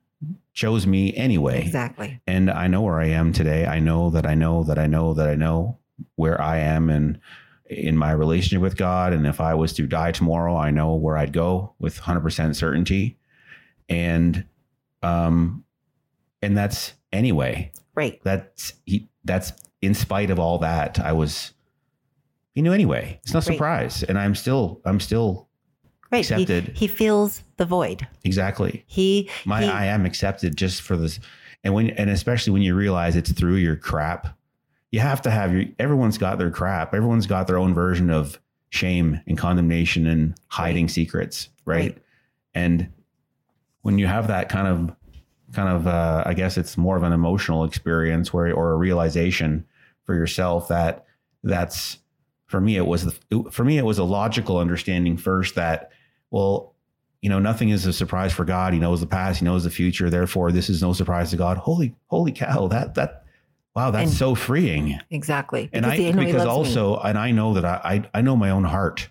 [0.58, 2.20] chose me anyway exactly.
[2.26, 3.68] and I know where I am today.
[3.68, 5.78] I know that I know that I know that I know
[6.16, 7.20] where I am and
[7.70, 9.14] in my relationship with God.
[9.14, 13.20] And if I was to die tomorrow, I know where I'd go with 100% certainty.
[13.88, 14.46] And,
[15.04, 15.64] um,
[16.42, 18.20] and that's anyway, Right.
[18.24, 19.54] that's, he, that's
[19.84, 21.54] in spite of all that, I was,
[22.56, 23.20] he knew anyway.
[23.22, 23.44] It's no Right.
[23.46, 24.02] surprise.
[24.02, 25.47] And I'm still, I'm still
[26.12, 26.20] Right.
[26.20, 26.78] Accepted.
[26.78, 28.08] He, feels the void.
[28.24, 31.20] exactly He my he, I am accepted just for this
[31.64, 34.38] and when and especially when you realize it's through your crap
[34.92, 38.40] you have to have your everyone's got their crap everyone's got their own version of
[38.70, 41.78] shame and condemnation and hiding secrets right?
[41.78, 41.98] Right.
[42.54, 42.92] and
[43.82, 44.96] when you have that kind of
[45.54, 49.66] kind of uh, i guess it's more of an emotional experience where or a realization
[50.04, 51.06] for yourself that
[51.44, 51.98] that's
[52.46, 55.92] for me it was the, for me it was a logical understanding first that
[56.32, 56.74] well
[57.22, 59.70] you know nothing is a surprise for god he knows the past he knows the
[59.70, 63.24] future therefore this is no surprise to god holy holy cow that that
[63.76, 65.70] wow that's And- so freeing exactly.
[65.74, 66.82] and Because I he- know he because loves me.
[66.82, 67.80] also and I know that I,
[68.14, 69.10] I I know my own heart.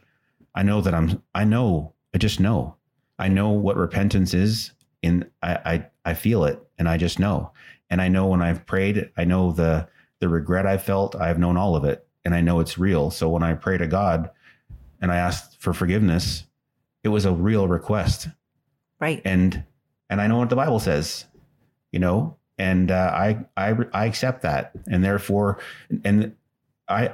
[0.54, 2.76] I know that I'm I know I just know.
[3.18, 7.52] I know what repentance is and I I, I feel it and I just know.
[7.90, 9.86] And I know when I've prayed, I know the
[10.18, 13.10] the regret I felt, I've known all of it and I know it's real.
[13.10, 14.30] So when I pray to God
[15.00, 16.44] and I ask for forgiveness,
[17.06, 18.28] it was a real request
[19.00, 19.22] right.
[19.24, 19.64] and
[20.10, 21.24] and I know what the Bible says,
[21.92, 25.58] you know, and uh, I I I accept that, and therefore,
[26.04, 26.34] and
[26.88, 27.12] I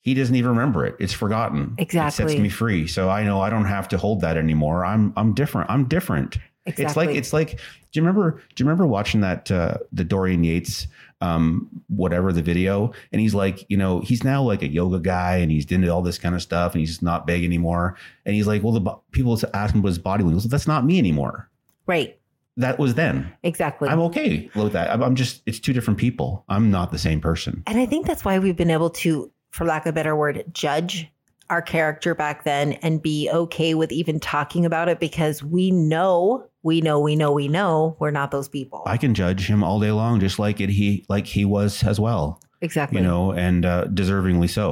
[0.00, 1.74] he doesn't even remember it; it's forgotten.
[1.78, 2.24] Exactly.
[2.24, 4.84] it sets me free, so I know I don't have to hold that anymore.
[4.84, 5.70] I'm I'm different.
[5.70, 6.38] I'm different.
[6.66, 6.84] exactly.
[6.84, 7.60] It's like it's like.
[7.90, 8.42] Do you remember?
[8.54, 10.88] Do you remember watching that uh, the Dorian Yates
[11.20, 12.92] um whatever the video.
[13.12, 16.02] And he's like you know he's now like a yoga guy and he's into all
[16.02, 17.96] this kind of stuff and he's not big anymore.
[18.24, 20.44] And he's like well the bo- people ask him about his body language.
[20.44, 21.48] that's not me anymore.
[21.86, 22.18] Right.
[22.56, 23.32] that was then.
[23.44, 23.88] Exactly.
[23.88, 24.90] i'm okay with that.
[24.90, 26.44] I'm just it's two different people.
[26.48, 27.62] I'm not the same person.
[27.66, 30.44] And I think that's why we've been able to, for lack of a better word,
[30.52, 31.08] judge
[31.50, 36.46] our character back then and be okay with even talking about it because we know,
[36.68, 38.82] we know, we know, we know we're not those people.
[38.86, 41.98] i can judge him all day long just like it he like he was as
[42.06, 42.98] well exactly.
[42.98, 44.64] you know and uh deservingly so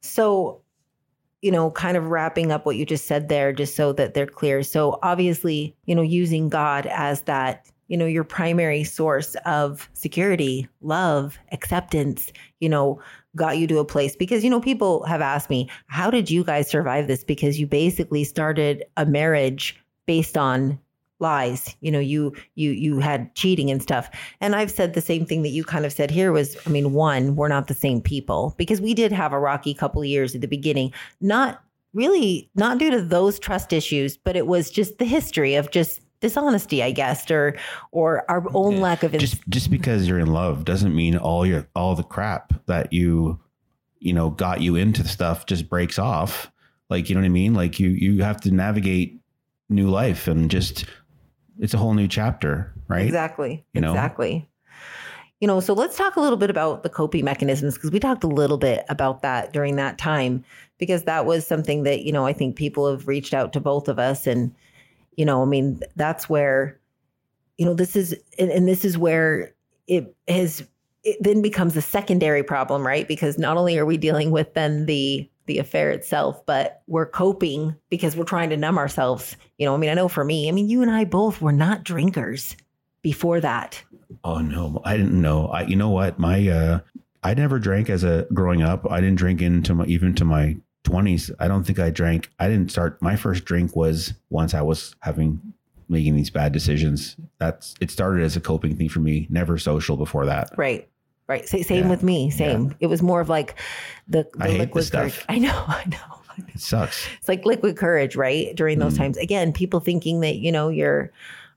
[0.00, 0.62] So,
[1.42, 4.26] you know, kind of wrapping up what you just said there, just so that they're
[4.40, 4.62] clear.
[4.62, 10.68] So, obviously, you know, using God as that, you know, your primary source of security,
[10.80, 13.00] love, acceptance, you know,
[13.34, 16.42] got you to a place because, you know, people have asked me, how did you
[16.44, 17.24] guys survive this?
[17.24, 19.76] Because you basically started a marriage
[20.06, 20.78] based on
[21.18, 24.10] lies you know you you you had cheating and stuff.
[24.40, 26.92] And i've said the same thing that you kind of said here was i mean
[26.92, 30.34] one we're not the same people because we did have a rocky couple of years
[30.34, 30.92] at the beginning.
[31.20, 31.62] Not
[31.94, 36.02] really not due to those trust issues but it was just the history of just
[36.20, 37.54] dishonesty i guess or
[37.92, 38.80] or our own Yeah.
[38.82, 42.02] lack of ins- just just because you're in love doesn't mean all your all the
[42.02, 43.40] crap that you
[43.98, 46.50] you know got you into stuff just breaks off.
[46.90, 47.54] Like you know what i mean?
[47.54, 49.18] Like you you have to navigate
[49.68, 50.84] new life and just
[51.58, 53.64] it's a whole new chapter right Exactly.
[53.72, 53.92] You know?
[53.92, 54.48] Exactly.
[55.40, 58.24] You know, so let's talk a little bit about the coping mechanisms because we talked
[58.24, 60.42] a little bit about that during that time
[60.78, 63.88] because that was something that, you know, I think people have reached out to both
[63.88, 64.54] of us and
[65.16, 66.78] you know, I mean, that's where
[67.58, 69.54] you know, this is and, and this is where
[69.86, 70.66] it has
[71.04, 73.06] it then becomes a secondary problem, right?
[73.06, 77.74] Because not only are we dealing with then the the affair itself, but we're coping
[77.88, 79.36] because we're trying to numb ourselves.
[79.58, 81.52] You know, I mean, I know for me, I mean, you and I both were
[81.52, 82.56] not drinkers
[83.02, 83.82] before that.
[84.24, 84.80] oh no.
[84.84, 85.46] I didn't know.
[85.48, 86.18] I you know what?
[86.18, 86.80] My uh
[87.22, 88.90] i never drank as a growing up.
[88.90, 92.30] I didn't drink into my even to my 20s i don't think i drank.
[92.38, 95.40] I didn't start my first drink was once i was having
[95.88, 97.16] making these bad decisions.
[97.38, 100.50] That's it started as a coping thing for me never social before that.
[100.56, 100.88] Right.
[101.28, 101.48] Right.
[101.48, 101.88] Same Yeah.
[101.88, 102.30] with me.
[102.30, 102.74] Same.
[102.78, 103.56] It was more of like
[104.06, 105.24] the, the I hate liquid courage.
[105.28, 105.64] I know.
[105.68, 106.44] I know.
[106.54, 107.06] It sucks.
[107.18, 108.54] It's like liquid courage, right?
[108.54, 108.98] During those Mm.
[108.98, 109.16] times.
[109.16, 111.10] Again, people thinking that, you know, you're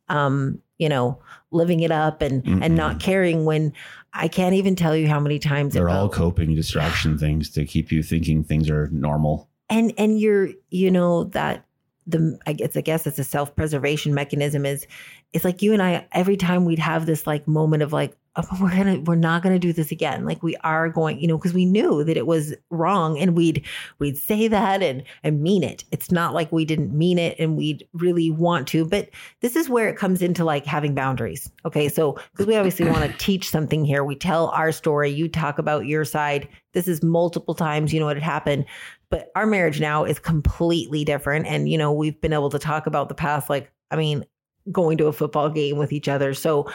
[0.08, 1.20] um, you know,
[1.52, 3.74] living it up and and not caring when
[4.14, 7.92] I can't even tell you how many times They're all coping distraction things to keep
[7.92, 9.50] you thinking things are normal.
[9.70, 11.66] and and you're you know that
[12.08, 14.88] the I guess I guess it's a self preservation mechanism is
[15.34, 18.16] it's like you and I every time we'd have this like moment of like
[18.60, 20.26] we're gonna we're not gonna do this again.
[20.26, 23.66] Like we are going you know because we knew that it was wrong and we'd
[24.00, 25.84] we'd say that and and mean it.
[25.92, 29.10] It's not like we didn't mean it and we'd really want to but
[29.42, 31.90] this is where it comes into like having boundaries okay?
[31.90, 34.04] So because we obviously want to teach something here.
[34.04, 35.10] We tell our story.
[35.10, 36.48] You talk about your side.
[36.74, 38.66] This is multiple times you know what had happened
[39.10, 42.86] but our marriage now is completely different and you know we've been able to talk
[42.86, 44.24] about the past like i mean
[44.72, 46.34] going to a football game with each other.
[46.34, 46.70] So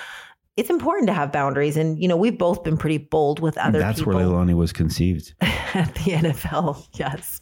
[0.56, 3.78] it's important to have boundaries and you know we've both been pretty bold with other
[3.78, 5.34] That's people where Leilani was conceived.
[5.40, 7.40] at the nfl yes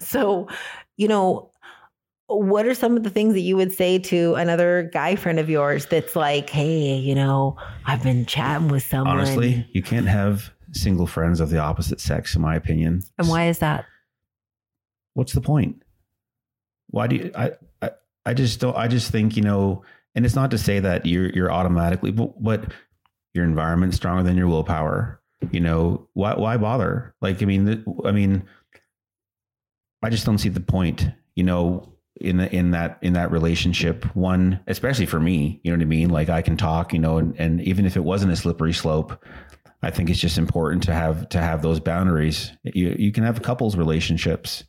[0.00, 0.46] so
[0.96, 1.50] you know
[2.28, 5.48] what are some of the things that you would say to another guy friend of
[5.48, 7.56] yours that's like hey you know
[7.86, 12.34] i've been chatting with someone Honestly, you can't have single friends of the opposite sex,
[12.34, 13.02] in my opinion.
[13.18, 13.86] and why is that
[15.14, 15.82] What's the point?
[16.88, 17.30] Why do you?
[17.34, 17.90] I, I
[18.26, 18.76] I just don't.
[18.76, 19.82] I just think you know.
[20.16, 22.72] And it's not to say that you're you're automatically, but, but
[23.34, 25.20] your environment's stronger than your willpower.
[25.52, 26.34] You know why?
[26.34, 27.14] Why bother?
[27.20, 28.44] Like I mean, I mean,
[30.02, 31.06] I just don't see the point.
[31.34, 35.76] You know, in the, in that in that relationship, one especially for me, you know
[35.76, 36.08] what I mean.
[36.08, 39.22] Like I can talk, you know, and, and even if it wasn't a slippery slope,
[39.82, 42.52] I think it's just important to have to have those boundaries.
[42.64, 44.64] You you can have couples relationships.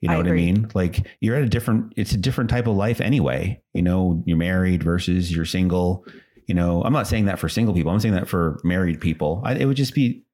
[0.00, 0.42] You know I what agree.
[0.48, 0.70] I mean?
[0.74, 3.60] Like you're at a different it's a different type of life anyway.
[3.74, 6.04] You know, you're married versus you're single.
[6.46, 7.90] You know, I'm not saying that for single people.
[7.92, 9.42] I'm saying that for married people.
[9.44, 10.24] I, it would just be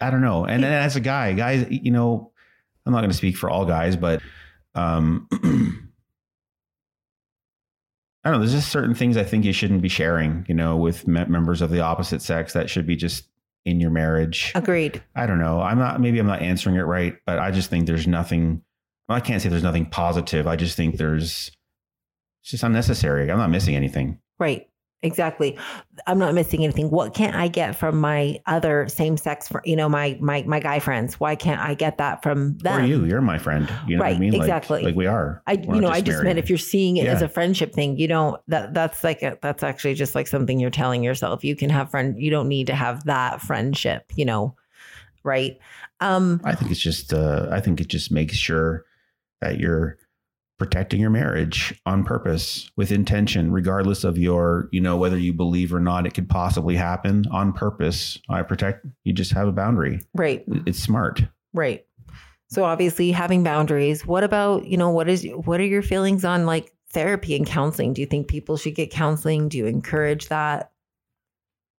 [0.00, 0.44] I don't know.
[0.44, 2.32] And then as a guy, guys, you know,
[2.86, 4.20] I'm not going to speak for all guys, but
[4.74, 5.28] um
[8.24, 8.46] I don't know.
[8.46, 11.62] There's just certain things I think you shouldn't be sharing, you know, with me- members
[11.62, 13.24] of the opposite sex that should be just
[13.64, 14.52] in your marriage.
[14.54, 15.60] agreed I don't know.
[15.60, 18.62] I'm not, maybe I'm not answering it right, but I just think there's nothing,
[19.08, 20.46] I can't say there's nothing positive.
[20.46, 21.50] I just think there's,
[22.42, 23.30] it's just unnecessary.
[23.30, 24.18] I'm not missing anything.
[24.38, 24.68] Right.
[25.00, 25.56] Exactly.
[26.08, 26.90] I'm not missing anything.
[26.90, 30.58] What can't I get from my other same sex, fr- you know, my my my
[30.58, 31.20] guy friends?
[31.20, 32.82] Why can't I get that from them?
[32.82, 33.70] Or you, you're my friend.
[33.86, 34.34] You know what I Right, mean?
[34.34, 34.82] Exactly.
[34.82, 35.40] Like, we are.
[35.46, 36.24] I, We're you know, I just married.
[36.24, 38.40] meant if you're seeing it as a friendship thing, you don't.
[38.48, 41.44] That that's like a, that's actually just like something you're telling yourself.
[41.44, 42.20] You can have friend.
[42.20, 44.10] You don't need to have that friendship.
[44.16, 44.56] You know,
[45.22, 45.60] right?
[46.00, 48.84] Um, I think it's just, uh, I think it just makes sure
[49.40, 49.98] that you're
[50.58, 55.72] protecting your marriage on purpose with intention, regardless of your, you know, whether you believe
[55.72, 58.18] or not, it could possibly happen on purpose.
[58.28, 60.00] I protect, you just have a boundary.
[60.14, 60.44] right.
[60.66, 61.22] It's smart.
[61.54, 61.86] Right.
[62.50, 64.06] So obviously having boundaries.
[64.06, 67.92] What about, you know, what is what are your feelings on like therapy and counseling?
[67.92, 69.48] Do you think people should get counseling?
[69.48, 70.72] Do you encourage that?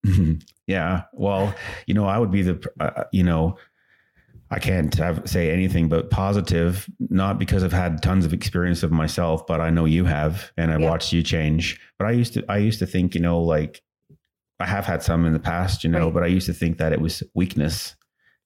[0.67, 1.03] yeah.
[1.13, 1.53] Well,
[1.87, 3.57] you know, I would be the, uh, you know,
[4.51, 8.91] I can't have, say anything but positive, not because I've had tons of experience of
[8.91, 10.89] myself, but I know you have, and I Yeah.
[10.89, 11.79] watched you change.
[11.99, 13.81] But I used to, I used to think, you know, like
[14.59, 16.13] I have had some in the past, you know, Right.
[16.15, 17.95] but I used to think that it was weakness.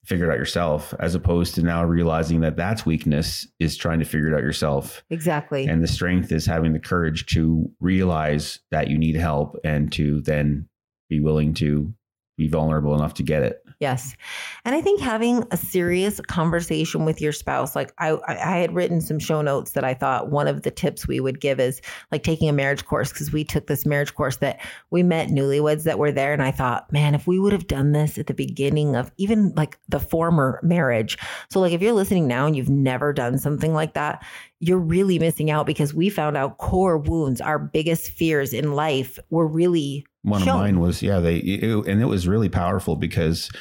[0.05, 4.05] Figure it out yourself, as opposed to now realizing that that's weakness is trying to
[4.05, 5.01] figure it out yourself.
[5.09, 5.65] Exactly.
[5.65, 10.19] And the strength is having the courage to realize that you need help and to
[10.23, 10.67] then
[11.09, 11.93] be willing to
[12.37, 13.62] be vulnerable enough to get it.
[13.83, 14.15] Yes.
[14.63, 19.01] And I think having a serious conversation with your spouse, like I, I had written
[19.01, 22.23] some show notes that I thought one of the tips we would give is like
[22.23, 25.99] taking a marriage course because we took this marriage course that we met newlyweds that
[25.99, 26.31] were there.
[26.31, 29.51] And I thought, man, if we would have done this at the beginning of even
[29.57, 31.17] like the former marriage.
[31.49, 34.25] So, like, if you're listening now and you've never done something like that,
[34.61, 39.19] you're really missing out because we found out core wounds, our biggest fears in life,
[39.29, 40.49] were really One shown.
[40.49, 43.51] of mine was, yeah, they, it, and it was really powerful because,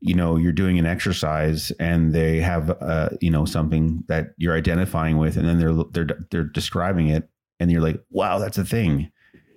[0.00, 4.54] you know, you're doing an exercise and they have, uh, you know, something that you're
[4.54, 7.28] identifying with, and then they're, they're, they're describing it,
[7.60, 9.10] and you're like, wow, that's a thing.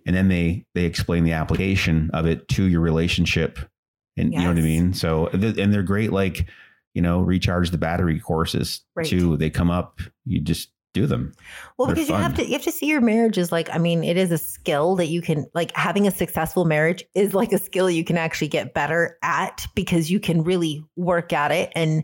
[0.05, 3.59] And then they, they explain the application of it to your relationship.
[4.18, 4.93] And you know what I mean?
[4.93, 6.47] So, th- and they're great, like,
[6.93, 9.05] you know, recharge the battery courses Right.
[9.05, 9.38] too.
[9.38, 11.34] They come up, you just do them.
[11.78, 13.78] Well, They're because you have to you have to see your marriage as like I
[13.78, 17.52] mean, it is a skill that you can like having a successful marriage is like
[17.54, 21.72] a skill you can actually get better at because you can really work at it
[21.76, 22.04] and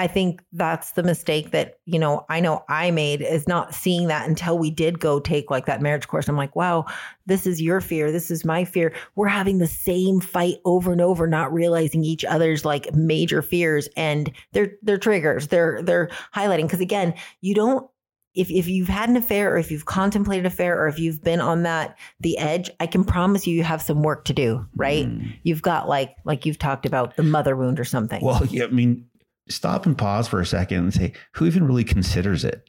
[0.00, 4.06] I think that's the mistake that, you know, I know I made is not seeing
[4.06, 6.26] that until we did go take like that marriage course.
[6.26, 6.86] I'm like, wow,
[7.26, 8.10] this is your fear.
[8.10, 8.94] This is my fear.
[9.14, 13.90] We're having the same fight over and over, not realizing each other's like major fears
[13.94, 15.48] and their their triggers.
[15.48, 16.70] They're they're highlighting.
[16.70, 17.12] Cause again,
[17.42, 17.86] you don't
[18.34, 21.22] if, if you've had an affair or if you've contemplated an affair or if you've
[21.22, 24.66] been on that the edge i can promise you you have some work to do
[24.76, 25.06] right?
[25.06, 25.32] Mm.
[25.42, 28.22] you've got like like you've talked about the mother wound or something.
[28.22, 29.06] Well yeah i mean
[29.48, 32.68] stop and pause for a second and say who even really considers it?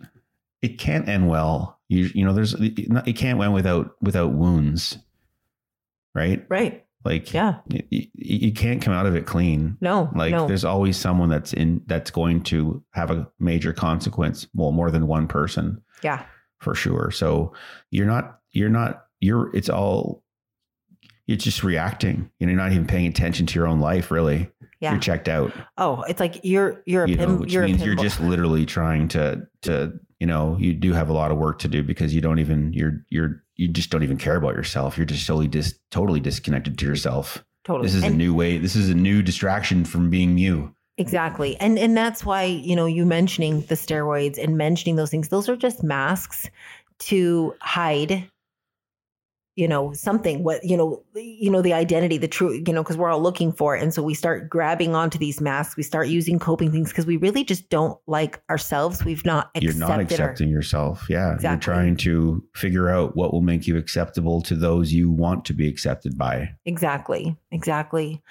[0.61, 1.79] It can't end well.
[1.89, 4.97] You you know there's it can't end without without wounds
[6.13, 6.45] right?
[6.49, 9.77] Right like, yeah, you, you, can't come out of it clean.
[9.81, 10.47] No, like no.
[10.47, 14.47] there's always someone that's in that's going to have a major consequence.
[14.53, 15.81] Well, more than one person.
[16.03, 16.23] Yeah,
[16.59, 17.09] for sure.
[17.09, 17.53] So
[17.89, 19.55] you're not, you're not, you're.
[19.55, 20.23] It's all.
[21.25, 22.29] You're just reacting.
[22.39, 24.11] You know, you're not even paying attention to your own life.
[24.11, 24.91] Really, yeah.
[24.91, 25.53] you're checked out.
[25.77, 29.07] Oh, it's like you're you're a you pin, which you're means you're just literally trying
[29.09, 32.21] to to you know you do have a lot of work to do because you
[32.21, 34.97] don't even you're you're you just don't even care about yourself.
[34.97, 37.45] You're just totally dis totally disconnected to yourself.
[37.63, 37.85] Totally.
[37.85, 38.57] This is and a new way.
[38.57, 40.73] This is a new distraction from being you.
[40.97, 41.55] Exactly.
[41.57, 45.47] And and that's why, you know, you mentioning the steroids and mentioning those things, those
[45.47, 46.49] are just masks
[47.01, 48.27] to hide
[49.55, 52.95] you know something what you know you know the identity the true you know because
[52.97, 53.83] we're all looking for it.
[53.83, 55.75] And so we start grabbing onto these masks.
[55.75, 59.03] We start using coping things because we really just don't like ourselves.
[59.03, 61.05] We've not you're not accepting our, yourself.
[61.09, 61.49] Yeah exactly.
[61.49, 65.53] you're trying to figure out what will make you acceptable to those you want to
[65.53, 66.49] be accepted by.
[66.65, 68.21] Exactly exactly.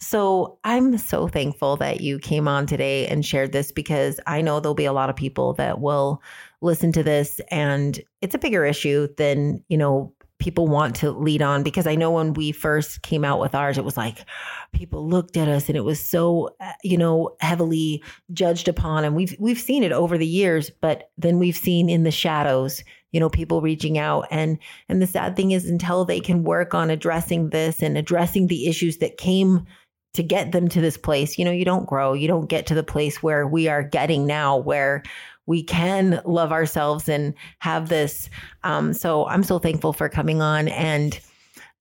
[0.00, 4.60] So i'm so thankful that you came on today and shared this because i know
[4.60, 6.22] there'll be a lot of people that will
[6.60, 11.42] listen to this and it's a bigger issue than you know people want to lead
[11.42, 14.24] on because I know when we first came out with ours, it was like
[14.72, 19.04] people looked at us and it was so, uh, you know, heavily judged upon.
[19.04, 22.84] And we've, we've seen it over the years, but then we've seen in the shadows,
[23.10, 24.26] you know, people reaching out.
[24.30, 24.58] And,
[24.88, 28.68] and the sad thing is until they can work on addressing this and addressing the
[28.68, 29.66] issues that came
[30.14, 32.74] to get them to this place, you know, you don't grow, you don't get to
[32.74, 35.02] the place where we are getting now, where
[35.48, 38.28] we can love ourselves and have this.
[38.64, 41.18] Um, so I'm so thankful for coming on and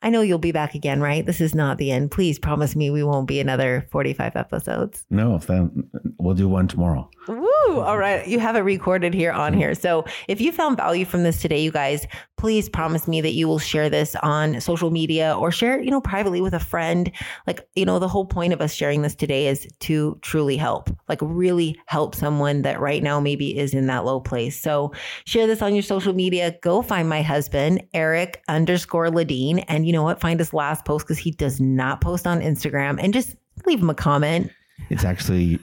[0.02, 1.26] I know you'll be back again, right?
[1.26, 2.12] This is not the end.
[2.12, 5.06] Please promise me we won't be another 45 episodes.
[5.10, 7.10] No, then we'll do one tomorrow.
[7.28, 7.50] Woo!
[7.68, 8.28] All right.
[8.28, 9.76] You have it recorded here on here.
[9.76, 12.08] So if you found value from this today, you guys,
[12.38, 16.02] please promise me that you will share this on social media or share, you know,
[16.02, 17.12] privately with a friend.
[17.46, 20.90] Like, you know, the whole point of us sharing this today is to truly help,
[21.10, 24.60] like really help someone that right now maybe is in that low place.
[24.62, 24.94] So
[25.26, 26.56] share this on your social media.
[26.62, 29.64] Go find my husband, Eric underscore Ladine.
[29.68, 30.20] And you know what?
[30.20, 33.90] Find his last post because he does not post on Instagram and just leave him
[33.90, 34.52] a comment.
[34.90, 35.60] It's actually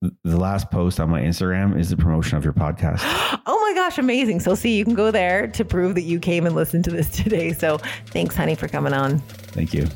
[0.00, 3.00] the last post on my Instagram is the promotion of your podcast.
[3.46, 4.40] oh my gosh, amazing.
[4.40, 7.10] So, see, you can go there to prove that you came and listened to this
[7.22, 7.52] today.
[7.52, 9.18] So, thanks, honey, for coming on.
[9.18, 9.86] Thank you.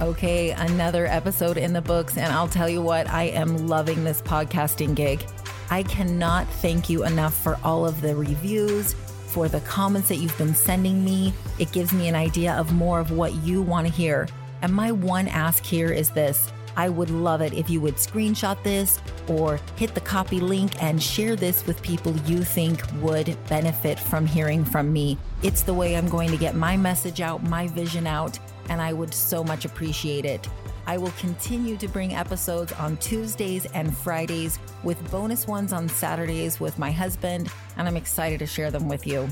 [0.00, 2.16] Okay, another episode in the books.
[2.16, 5.24] And I'll tell you what, I am loving this podcasting gig.
[5.70, 8.94] I cannot thank you enough for all of the reviews,
[9.26, 11.32] for the comments that you've been sending me.
[11.58, 14.28] It gives me an idea of more of what you want to hear.
[14.62, 18.62] And my one ask here is this I would love it if you would screenshot
[18.62, 23.98] this or hit the copy link and share this with people you think would benefit
[23.98, 25.18] from hearing from me.
[25.42, 28.92] It's the way I'm going to get my message out, my vision out, and I
[28.92, 30.48] would so much appreciate it.
[30.86, 36.60] I will continue to bring episodes on Tuesdays and Fridays with bonus ones on Saturdays
[36.60, 39.28] with my husband, and I'm excited to share them with you.